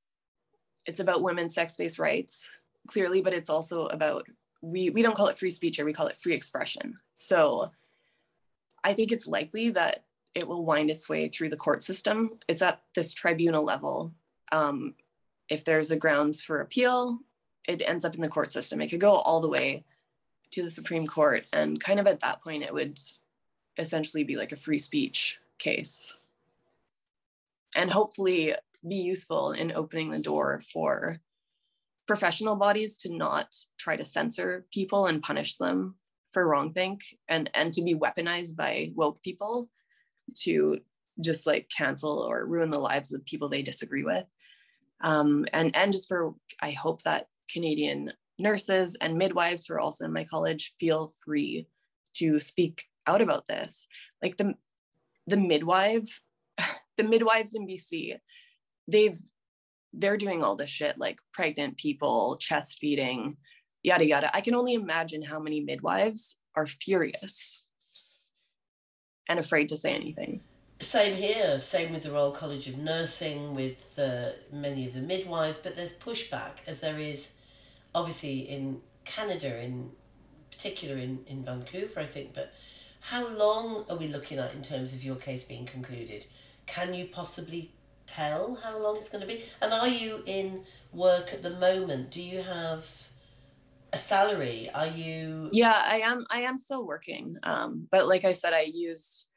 it's 0.85 1.01
about 1.01 1.23
women's 1.23 1.55
sex-based 1.55 2.01
rights, 2.01 2.51
clearly, 2.88 3.23
but 3.23 3.33
it's 3.33 3.51
also 3.51 3.87
about 3.87 4.27
we 4.61 4.91
we 4.91 5.03
don't 5.03 5.17
call 5.17 5.29
it 5.29 5.38
free 5.38 5.51
speech 5.51 5.79
or 5.79 5.85
we 5.85 5.93
call 5.93 6.07
it 6.07 6.17
free 6.17 6.35
expression. 6.35 6.97
So 7.15 7.71
I 8.85 8.93
think 8.95 9.12
it's 9.12 9.29
likely 9.29 9.71
that 9.71 10.01
it 10.35 10.47
will 10.47 10.65
wind 10.65 10.91
its 10.91 11.09
way 11.09 11.29
through 11.29 11.51
the 11.51 11.57
court 11.57 11.83
system. 11.83 12.38
It's 12.49 12.62
at 12.62 12.81
this 12.95 13.12
tribunal 13.12 13.65
level. 13.65 14.12
Um, 14.51 14.95
if 15.49 15.65
there's 15.65 15.91
a 15.91 15.97
grounds 15.97 16.43
for 16.43 16.61
appeal, 16.61 17.19
it 17.68 17.83
ends 17.87 18.05
up 18.05 18.14
in 18.14 18.20
the 18.20 18.29
court 18.29 18.53
system. 18.53 18.81
It 18.81 18.90
could 18.90 19.01
go 19.01 19.12
all 19.12 19.40
the 19.40 19.48
way 19.48 19.85
to 20.53 20.62
the 20.62 20.70
Supreme 20.70 21.07
Court. 21.07 21.44
And 21.53 21.81
kind 21.81 22.01
of 22.01 22.07
at 22.07 22.20
that 22.20 22.42
point, 22.42 22.62
it 22.62 22.72
would 22.72 22.98
essentially 23.79 24.25
be 24.25 24.37
like 24.37 24.53
a 24.53 24.57
free 24.57 24.79
speech 24.79 25.38
case. 25.59 26.14
And 27.75 27.90
hopefully 27.90 28.55
be 28.87 28.96
useful 28.96 29.53
in 29.53 29.72
opening 29.75 30.11
the 30.11 30.20
door 30.20 30.61
for 30.72 31.16
professional 32.07 32.57
bodies 32.57 32.96
to 32.98 33.14
not 33.14 33.55
try 33.79 33.96
to 33.96 34.05
censor 34.05 34.66
people 34.72 35.07
and 35.07 35.22
punish 35.22 35.57
them 35.57 35.94
for 36.33 36.46
wrongthink 36.46 37.01
and 37.29 37.48
and 37.55 37.72
to 37.72 37.83
be 37.83 37.94
weaponized 37.94 38.57
by 38.57 38.90
woke 38.94 39.22
people 39.22 39.68
to 40.35 40.81
just 41.20 41.46
like 41.46 41.70
cancel 41.75 42.18
or 42.18 42.44
ruin 42.44 42.70
the 42.70 42.79
lives 42.79 43.12
of 43.12 43.25
people 43.25 43.48
they 43.48 43.62
disagree 43.62 44.03
with 44.03 44.25
um, 45.03 45.46
and 45.53 45.77
and 45.77 45.92
just 45.92 46.09
for 46.09 46.35
i 46.61 46.70
hope 46.70 47.03
that 47.03 47.29
canadian 47.53 48.11
nurses 48.38 48.97
and 49.01 49.17
midwives 49.17 49.67
who 49.67 49.75
are 49.75 49.81
also 49.81 50.05
in 50.05 50.12
my 50.12 50.25
college 50.25 50.75
feel 50.79 51.12
free 51.25 51.67
to 52.15 52.38
speak 52.38 52.85
out 53.07 53.23
about 53.23 53.47
this. 53.47 53.87
Like 54.23 54.37
the 54.37 54.55
the 55.27 55.37
midwife 55.37 56.21
the 56.97 57.05
midwives 57.05 57.55
in 57.55 57.65
bc 57.65 58.19
they've 58.88 59.17
they're 59.93 60.17
doing 60.17 60.43
all 60.43 60.57
this 60.57 60.71
shit 60.71 60.99
like 60.99 61.19
pregnant 61.33 61.77
people 61.77 62.37
chest 62.41 62.79
feeding 62.81 63.37
yada 63.83 64.05
yada. 64.05 64.35
I 64.37 64.41
can 64.41 64.55
only 64.55 64.75
imagine 64.75 65.23
how 65.23 65.38
many 65.38 65.61
midwives 65.61 66.38
are 66.57 66.67
furious 66.67 67.65
and 69.29 69.38
afraid 69.38 69.69
to 69.69 69.77
say 69.77 69.95
anything. 69.95 70.41
Same 70.81 71.17
here 71.17 71.61
same 71.61 71.93
with 71.93 72.03
the 72.03 72.11
royal 72.11 72.33
college 72.33 72.67
of 72.67 72.79
nursing 72.79 73.55
with 73.55 73.97
uh, 73.99 74.31
many 74.53 74.87
of 74.87 74.95
the 74.95 75.01
midwives 75.01 75.59
but 75.59 75.77
there's 75.77 75.93
pushback 75.93 76.55
as 76.67 76.81
there 76.81 76.99
is 76.99 77.33
obviously 77.95 78.41
in 78.41 78.81
canada 79.05 79.61
in 79.61 79.91
particular 80.51 80.97
in, 80.97 81.21
in 81.27 81.45
vancouver 81.45 82.01
i 82.01 82.07
think 82.07 82.33
but 82.35 82.53
how 83.01 83.27
long 83.29 83.85
are 83.91 83.97
we 83.97 84.07
looking 84.07 84.39
at 84.39 84.55
in 84.55 84.63
terms 84.63 84.93
of 84.93 85.03
your 85.03 85.17
case 85.17 85.43
being 85.43 85.67
concluded 85.67 86.25
can 86.67 86.95
you 86.95 87.07
possibly 87.07 87.73
tell 88.07 88.59
how 88.63 88.79
long 88.79 88.97
it's 88.97 89.09
going 89.09 89.21
to 89.21 89.27
be? 89.27 89.45
And 89.61 89.73
are 89.73 89.89
you 89.89 90.23
in 90.27 90.65
work 90.93 91.33
at 91.33 91.43
the 91.43 91.51
moment? 91.51 92.11
Do 92.11 92.23
you 92.23 92.43
have 92.43 92.87
a 93.93 93.99
salary? 93.99 94.71
Are 94.75 94.87
you? 94.87 95.49
Yeah, 95.53 95.81
I 95.85 96.01
am. 96.01 96.27
I 96.31 96.43
am 96.43 96.57
still 96.57 96.87
working. 96.87 97.37
Um, 97.43 97.89
but 97.91 98.07
like 98.09 98.25
I 98.25 98.31
said, 98.31 98.53
I 98.53 98.63
used, 98.73 99.29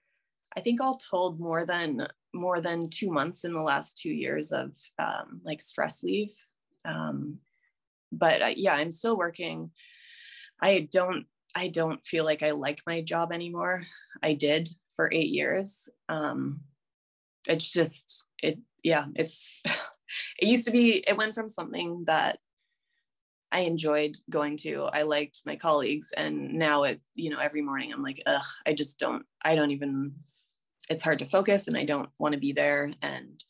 I 0.56 0.62
think 0.62 0.82
all 0.82 0.98
told 0.98 1.40
more 1.40 1.66
than 1.66 2.08
more 2.34 2.60
than 2.60 2.90
two 2.90 3.12
months 3.12 3.46
in 3.46 3.54
the 3.54 3.62
last 3.62 3.98
two 3.98 4.12
years 4.12 4.52
of 4.52 4.76
um, 5.00 5.42
like 5.44 5.62
stress 5.62 6.04
leave. 6.04 6.34
Um, 6.84 7.40
but 8.18 8.42
uh, 8.42 8.54
yeah, 8.56 8.74
I'm 8.74 8.92
still 8.92 9.18
working. 9.18 9.72
I 10.62 10.88
don't. 10.92 11.26
I 11.58 11.70
don't 11.70 12.06
feel 12.06 12.26
like 12.26 12.44
I 12.44 12.52
like 12.52 12.82
my 12.86 13.02
job 13.02 13.32
anymore. 13.32 13.86
I 14.22 14.34
did 14.34 14.68
for 14.94 15.10
eight 15.14 15.30
years. 15.30 15.88
Um, 16.10 16.60
it's 17.48 17.72
just 17.72 18.28
it 18.42 18.60
yeah 18.84 19.06
it's 19.16 19.56
it 20.40 20.48
used 20.48 20.66
to 20.66 20.72
be 20.72 21.04
it 21.08 21.18
went 21.18 21.34
from 21.34 21.50
something 21.50 22.04
that 22.08 22.40
i 23.52 23.62
enjoyed 23.62 24.16
going 24.30 24.58
to 24.58 24.84
i 24.94 25.04
liked 25.04 25.42
my 25.46 25.56
colleagues 25.56 26.12
and 26.18 26.54
now 26.54 26.84
it 26.84 27.00
you 27.14 27.30
know 27.30 27.40
every 27.40 27.62
morning 27.62 27.92
i'm 27.94 28.04
like 28.04 28.22
ugh 28.26 28.46
i 28.66 28.74
just 28.74 29.00
don't 29.00 29.26
i 29.44 29.56
don't 29.56 29.72
even 29.72 30.14
it's 30.90 31.04
hard 31.04 31.20
to 31.20 31.26
focus 31.26 31.68
and 31.68 31.78
i 31.78 31.86
don't 31.86 32.10
want 32.20 32.34
to 32.34 32.40
be 32.40 32.52
there 32.52 32.92
and 33.02 33.44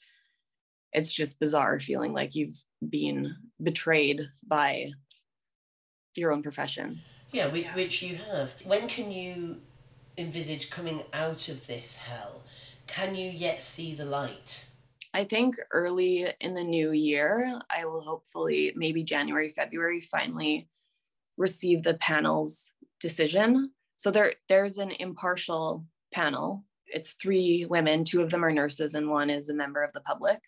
it's 0.95 1.11
just 1.11 1.39
bizarre 1.39 1.79
feeling 1.79 2.13
like 2.13 2.35
you've 2.35 2.55
been 2.89 3.35
betrayed 3.61 4.21
by 4.47 4.89
your 6.15 6.31
own 6.31 6.41
profession 6.41 6.99
yeah 7.31 7.47
which, 7.47 7.67
which 7.67 8.01
you 8.01 8.15
have 8.15 8.55
when 8.63 8.87
can 8.87 9.11
you 9.11 9.61
envisage 10.17 10.69
coming 10.69 11.03
out 11.13 11.49
of 11.49 11.67
this 11.67 11.97
hell 11.97 12.41
can 12.87 13.15
you 13.15 13.29
yet 13.29 13.63
see 13.63 13.93
the 13.93 14.05
light? 14.05 14.65
I 15.13 15.23
think 15.23 15.55
early 15.71 16.27
in 16.41 16.53
the 16.53 16.63
new 16.63 16.91
year, 16.91 17.59
I 17.69 17.85
will 17.85 18.01
hopefully, 18.01 18.73
maybe 18.75 19.03
January, 19.03 19.49
February, 19.49 20.01
finally 20.01 20.67
receive 21.37 21.83
the 21.83 21.95
panel's 21.95 22.73
decision. 22.99 23.71
So 23.95 24.11
there, 24.11 24.33
there's 24.49 24.77
an 24.77 24.91
impartial 24.91 25.85
panel. 26.11 26.65
It's 26.87 27.13
three 27.13 27.65
women, 27.69 28.03
two 28.03 28.21
of 28.21 28.29
them 28.29 28.43
are 28.43 28.51
nurses, 28.51 28.95
and 28.95 29.09
one 29.09 29.29
is 29.29 29.49
a 29.49 29.55
member 29.55 29.83
of 29.83 29.93
the 29.93 30.01
public. 30.01 30.39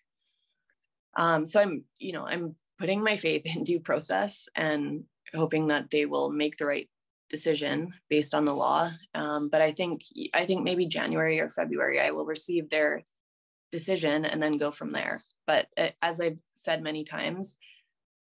Um, 1.18 1.44
so 1.44 1.60
I'm, 1.60 1.84
you 1.98 2.12
know, 2.12 2.24
I'm 2.24 2.54
putting 2.78 3.02
my 3.02 3.16
faith 3.16 3.42
in 3.56 3.64
due 3.64 3.80
process 3.80 4.48
and 4.54 5.04
hoping 5.34 5.66
that 5.66 5.90
they 5.90 6.06
will 6.06 6.30
make 6.30 6.56
the 6.56 6.66
right 6.66 6.88
decision 7.28 7.92
based 8.08 8.34
on 8.34 8.46
the 8.46 8.54
law. 8.54 8.90
Um, 9.14 9.50
but 9.50 9.60
I 9.60 9.72
think 9.72 10.00
I 10.32 10.46
think 10.46 10.62
maybe 10.62 10.86
January 10.86 11.40
or 11.40 11.50
February 11.50 12.00
I 12.00 12.12
will 12.12 12.24
receive 12.24 12.70
their 12.70 13.02
decision 13.70 14.24
and 14.24 14.42
then 14.42 14.56
go 14.56 14.70
from 14.70 14.90
there. 14.90 15.20
But 15.46 15.66
uh, 15.76 15.88
as 16.00 16.22
I've 16.22 16.38
said 16.54 16.82
many 16.82 17.04
times, 17.04 17.58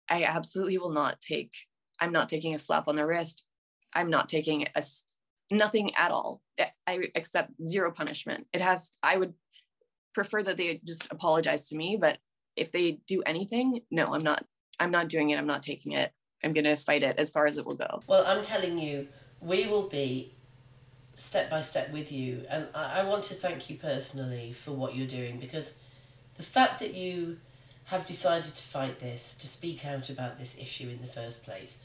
I 0.08 0.24
absolutely 0.24 0.78
will 0.78 0.92
not 0.92 1.20
take. 1.20 1.52
I'm 2.00 2.12
not 2.12 2.30
taking 2.30 2.54
a 2.54 2.58
slap 2.58 2.88
on 2.88 2.96
the 2.96 3.06
wrist. 3.06 3.44
I'm 3.92 4.08
not 4.08 4.28
taking 4.28 4.66
a 4.74 4.82
nothing 5.50 5.94
at 5.94 6.10
all. 6.10 6.40
I 6.86 7.00
accept 7.14 7.50
zero 7.62 7.90
punishment. 7.90 8.46
It 8.52 8.60
has. 8.60 8.92
I 9.02 9.16
would 9.16 9.34
prefer 10.14 10.42
that 10.42 10.56
they 10.56 10.80
just 10.86 11.08
apologize 11.10 11.68
to 11.68 11.76
me, 11.76 11.98
but 12.00 12.18
if 12.56 12.72
they 12.72 13.00
do 13.06 13.22
anything, 13.24 13.82
no, 13.90 14.14
I'm 14.14 14.22
not. 14.22 14.44
I'm 14.78 14.90
not 14.90 15.08
doing 15.08 15.30
it. 15.30 15.38
I'm 15.38 15.46
not 15.46 15.62
taking 15.62 15.92
it. 15.92 16.12
I'm 16.44 16.52
going 16.52 16.64
to 16.64 16.76
fight 16.76 17.02
it 17.02 17.16
as 17.18 17.30
far 17.30 17.46
as 17.46 17.56
it 17.56 17.64
will 17.64 17.76
go. 17.76 18.02
Well, 18.06 18.26
I'm 18.26 18.42
telling 18.42 18.78
you, 18.78 19.08
we 19.40 19.66
will 19.66 19.88
be 19.88 20.34
step 21.14 21.50
by 21.50 21.62
step 21.62 21.92
with 21.92 22.12
you. 22.12 22.44
And 22.48 22.66
I, 22.74 23.00
I 23.00 23.04
want 23.04 23.24
to 23.24 23.34
thank 23.34 23.70
you 23.70 23.76
personally 23.76 24.52
for 24.52 24.72
what 24.72 24.94
you're 24.94 25.06
doing 25.06 25.40
because 25.40 25.74
the 26.36 26.42
fact 26.42 26.78
that 26.80 26.94
you 26.94 27.38
have 27.84 28.04
decided 28.04 28.54
to 28.54 28.62
fight 28.62 28.98
this, 29.00 29.34
to 29.34 29.46
speak 29.46 29.86
out 29.86 30.10
about 30.10 30.38
this 30.38 30.58
issue 30.58 30.88
in 30.88 31.00
the 31.00 31.06
first 31.06 31.42
place, 31.42 31.78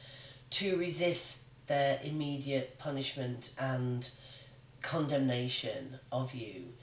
to 0.49 0.75
resist 0.77 1.45
their 1.67 1.99
immediate 2.03 2.77
punishment 2.77 3.53
and 3.57 4.09
condemnation 4.81 5.99
of 6.11 6.33
you, 6.33 6.73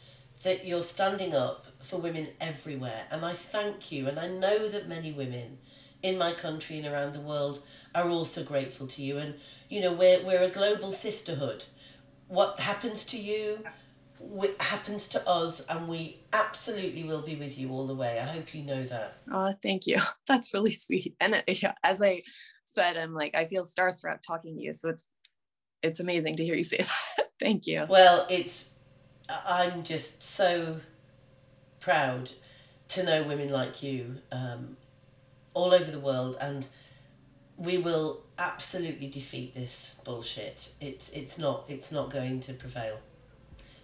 that 0.43 0.65
you're 0.65 0.85
standing 0.85 1.35
up 1.35 1.67
for 1.81 1.99
women 1.99 2.29
everywhere. 2.41 3.05
And 3.11 3.25
I 3.25 3.35
thank 3.35 3.93
you. 3.93 4.09
And 4.09 4.19
I 4.19 4.29
know 4.29 4.69
that 4.69 4.89
many 4.89 5.13
women 5.13 5.59
in 6.03 6.19
my 6.19 6.33
country 6.33 6.79
and 6.79 6.87
around 6.87 7.13
the 7.13 7.21
world 7.21 7.63
are 7.95 8.09
also 8.09 8.45
grateful 8.45 8.87
to 8.89 9.03
you. 9.03 9.19
And, 9.19 9.35
you 9.69 9.81
know, 9.81 9.93
we're, 9.93 10.25
we're 10.25 10.43
a 10.43 10.51
global 10.51 10.93
sisterhood. 10.93 11.65
What 12.29 12.61
happens 12.61 13.05
to 13.05 13.19
you 13.19 13.65
happens 14.59 15.09
to 15.09 15.29
us, 15.29 15.65
and 15.69 15.89
we 15.89 16.21
absolutely 16.33 17.05
will 17.05 17.23
be 17.23 17.37
with 17.37 17.59
you 17.59 17.71
all 17.71 17.87
the 17.87 17.95
way. 17.95 18.19
I 18.19 18.27
hope 18.27 18.55
you 18.55 18.63
know 18.63 18.85
that. 18.85 19.19
Oh, 19.31 19.53
thank 19.63 19.87
you. 19.87 19.99
That's 20.27 20.53
really 20.53 20.73
sweet. 20.73 21.15
And 21.21 21.35
uh, 21.35 21.43
yeah, 21.47 21.75
as 21.83 22.03
I 22.03 22.23
said, 22.65 22.97
I'm 22.97 23.15
like, 23.15 23.35
I 23.35 23.47
feel 23.47 23.65
starstruck 23.65 24.19
talking 24.27 24.57
to 24.57 24.63
you. 24.63 24.73
So 24.73 24.89
it's, 24.91 25.09
it's 25.83 26.01
amazing 26.01 26.35
to 26.37 26.45
hear 26.45 26.55
you 26.55 26.63
say 26.63 26.79
that. 27.17 27.27
thank 27.41 27.67
you. 27.67 27.87
Well, 27.89 28.27
it's, 28.29 28.75
I'm 29.29 29.83
just 29.85 30.23
so 30.23 30.81
proud 31.89 32.33
to 32.87 33.03
know 33.03 33.23
women 33.23 33.49
like 33.49 33.83
you 33.83 34.17
um, 34.31 34.77
all 35.55 35.73
over 35.73 35.91
the 35.91 35.99
world 35.99 36.37
and 36.39 36.67
we 37.57 37.79
will 37.79 38.21
absolutely 38.39 39.07
defeat 39.07 39.55
this 39.55 39.95
bullshit. 40.05 40.69
It's 40.83 41.09
it's 41.11 41.39
not 41.39 41.65
it's 41.67 41.91
not 41.91 42.11
going 42.11 42.41
to 42.41 42.53
prevail. 42.53 42.99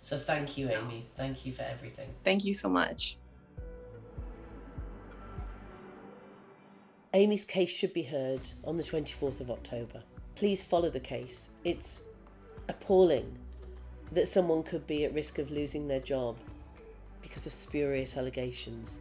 So 0.03 0.19
thank 0.19 0.59
you 0.59 0.69
amy. 0.69 1.07
Thank 1.17 1.47
you 1.47 1.53
for 1.55 1.63
everything. 1.63 2.11
Thank 2.25 2.45
you 2.45 2.53
so 2.53 2.69
much. 2.69 3.17
Amy's 7.15 7.47
case 7.47 7.71
should 7.71 7.95
be 7.95 8.03
heard 8.03 8.43
on 8.65 8.77
the 8.77 8.83
24th 8.83 9.41
of 9.41 9.51
october. 9.51 10.03
Please 10.35 10.63
follow 10.63 10.91
the 10.91 11.01
case. 11.01 11.49
It's 11.65 12.03
appalling 12.69 13.39
that 14.13 14.29
someone 14.29 14.63
could 14.63 14.87
be 14.87 15.07
at 15.07 15.15
risk 15.15 15.39
of 15.39 15.51
losing 15.51 15.89
their 15.89 16.01
job 16.01 16.37
because 17.35 17.47
of 17.47 17.53
spurious 17.53 18.17
allegations 18.17 18.99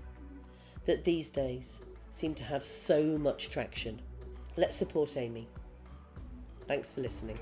that 0.85 1.05
these 1.05 1.29
days 1.29 1.77
seem 2.11 2.33
to 2.33 2.43
have 2.43 2.65
so 2.65 3.15
much 3.19 3.51
traction. 3.51 4.01
Let's 4.57 4.75
support 4.75 5.15
Amy. 5.15 5.47
Thanks 6.67 6.91
for 6.91 7.01
listening. 7.01 7.37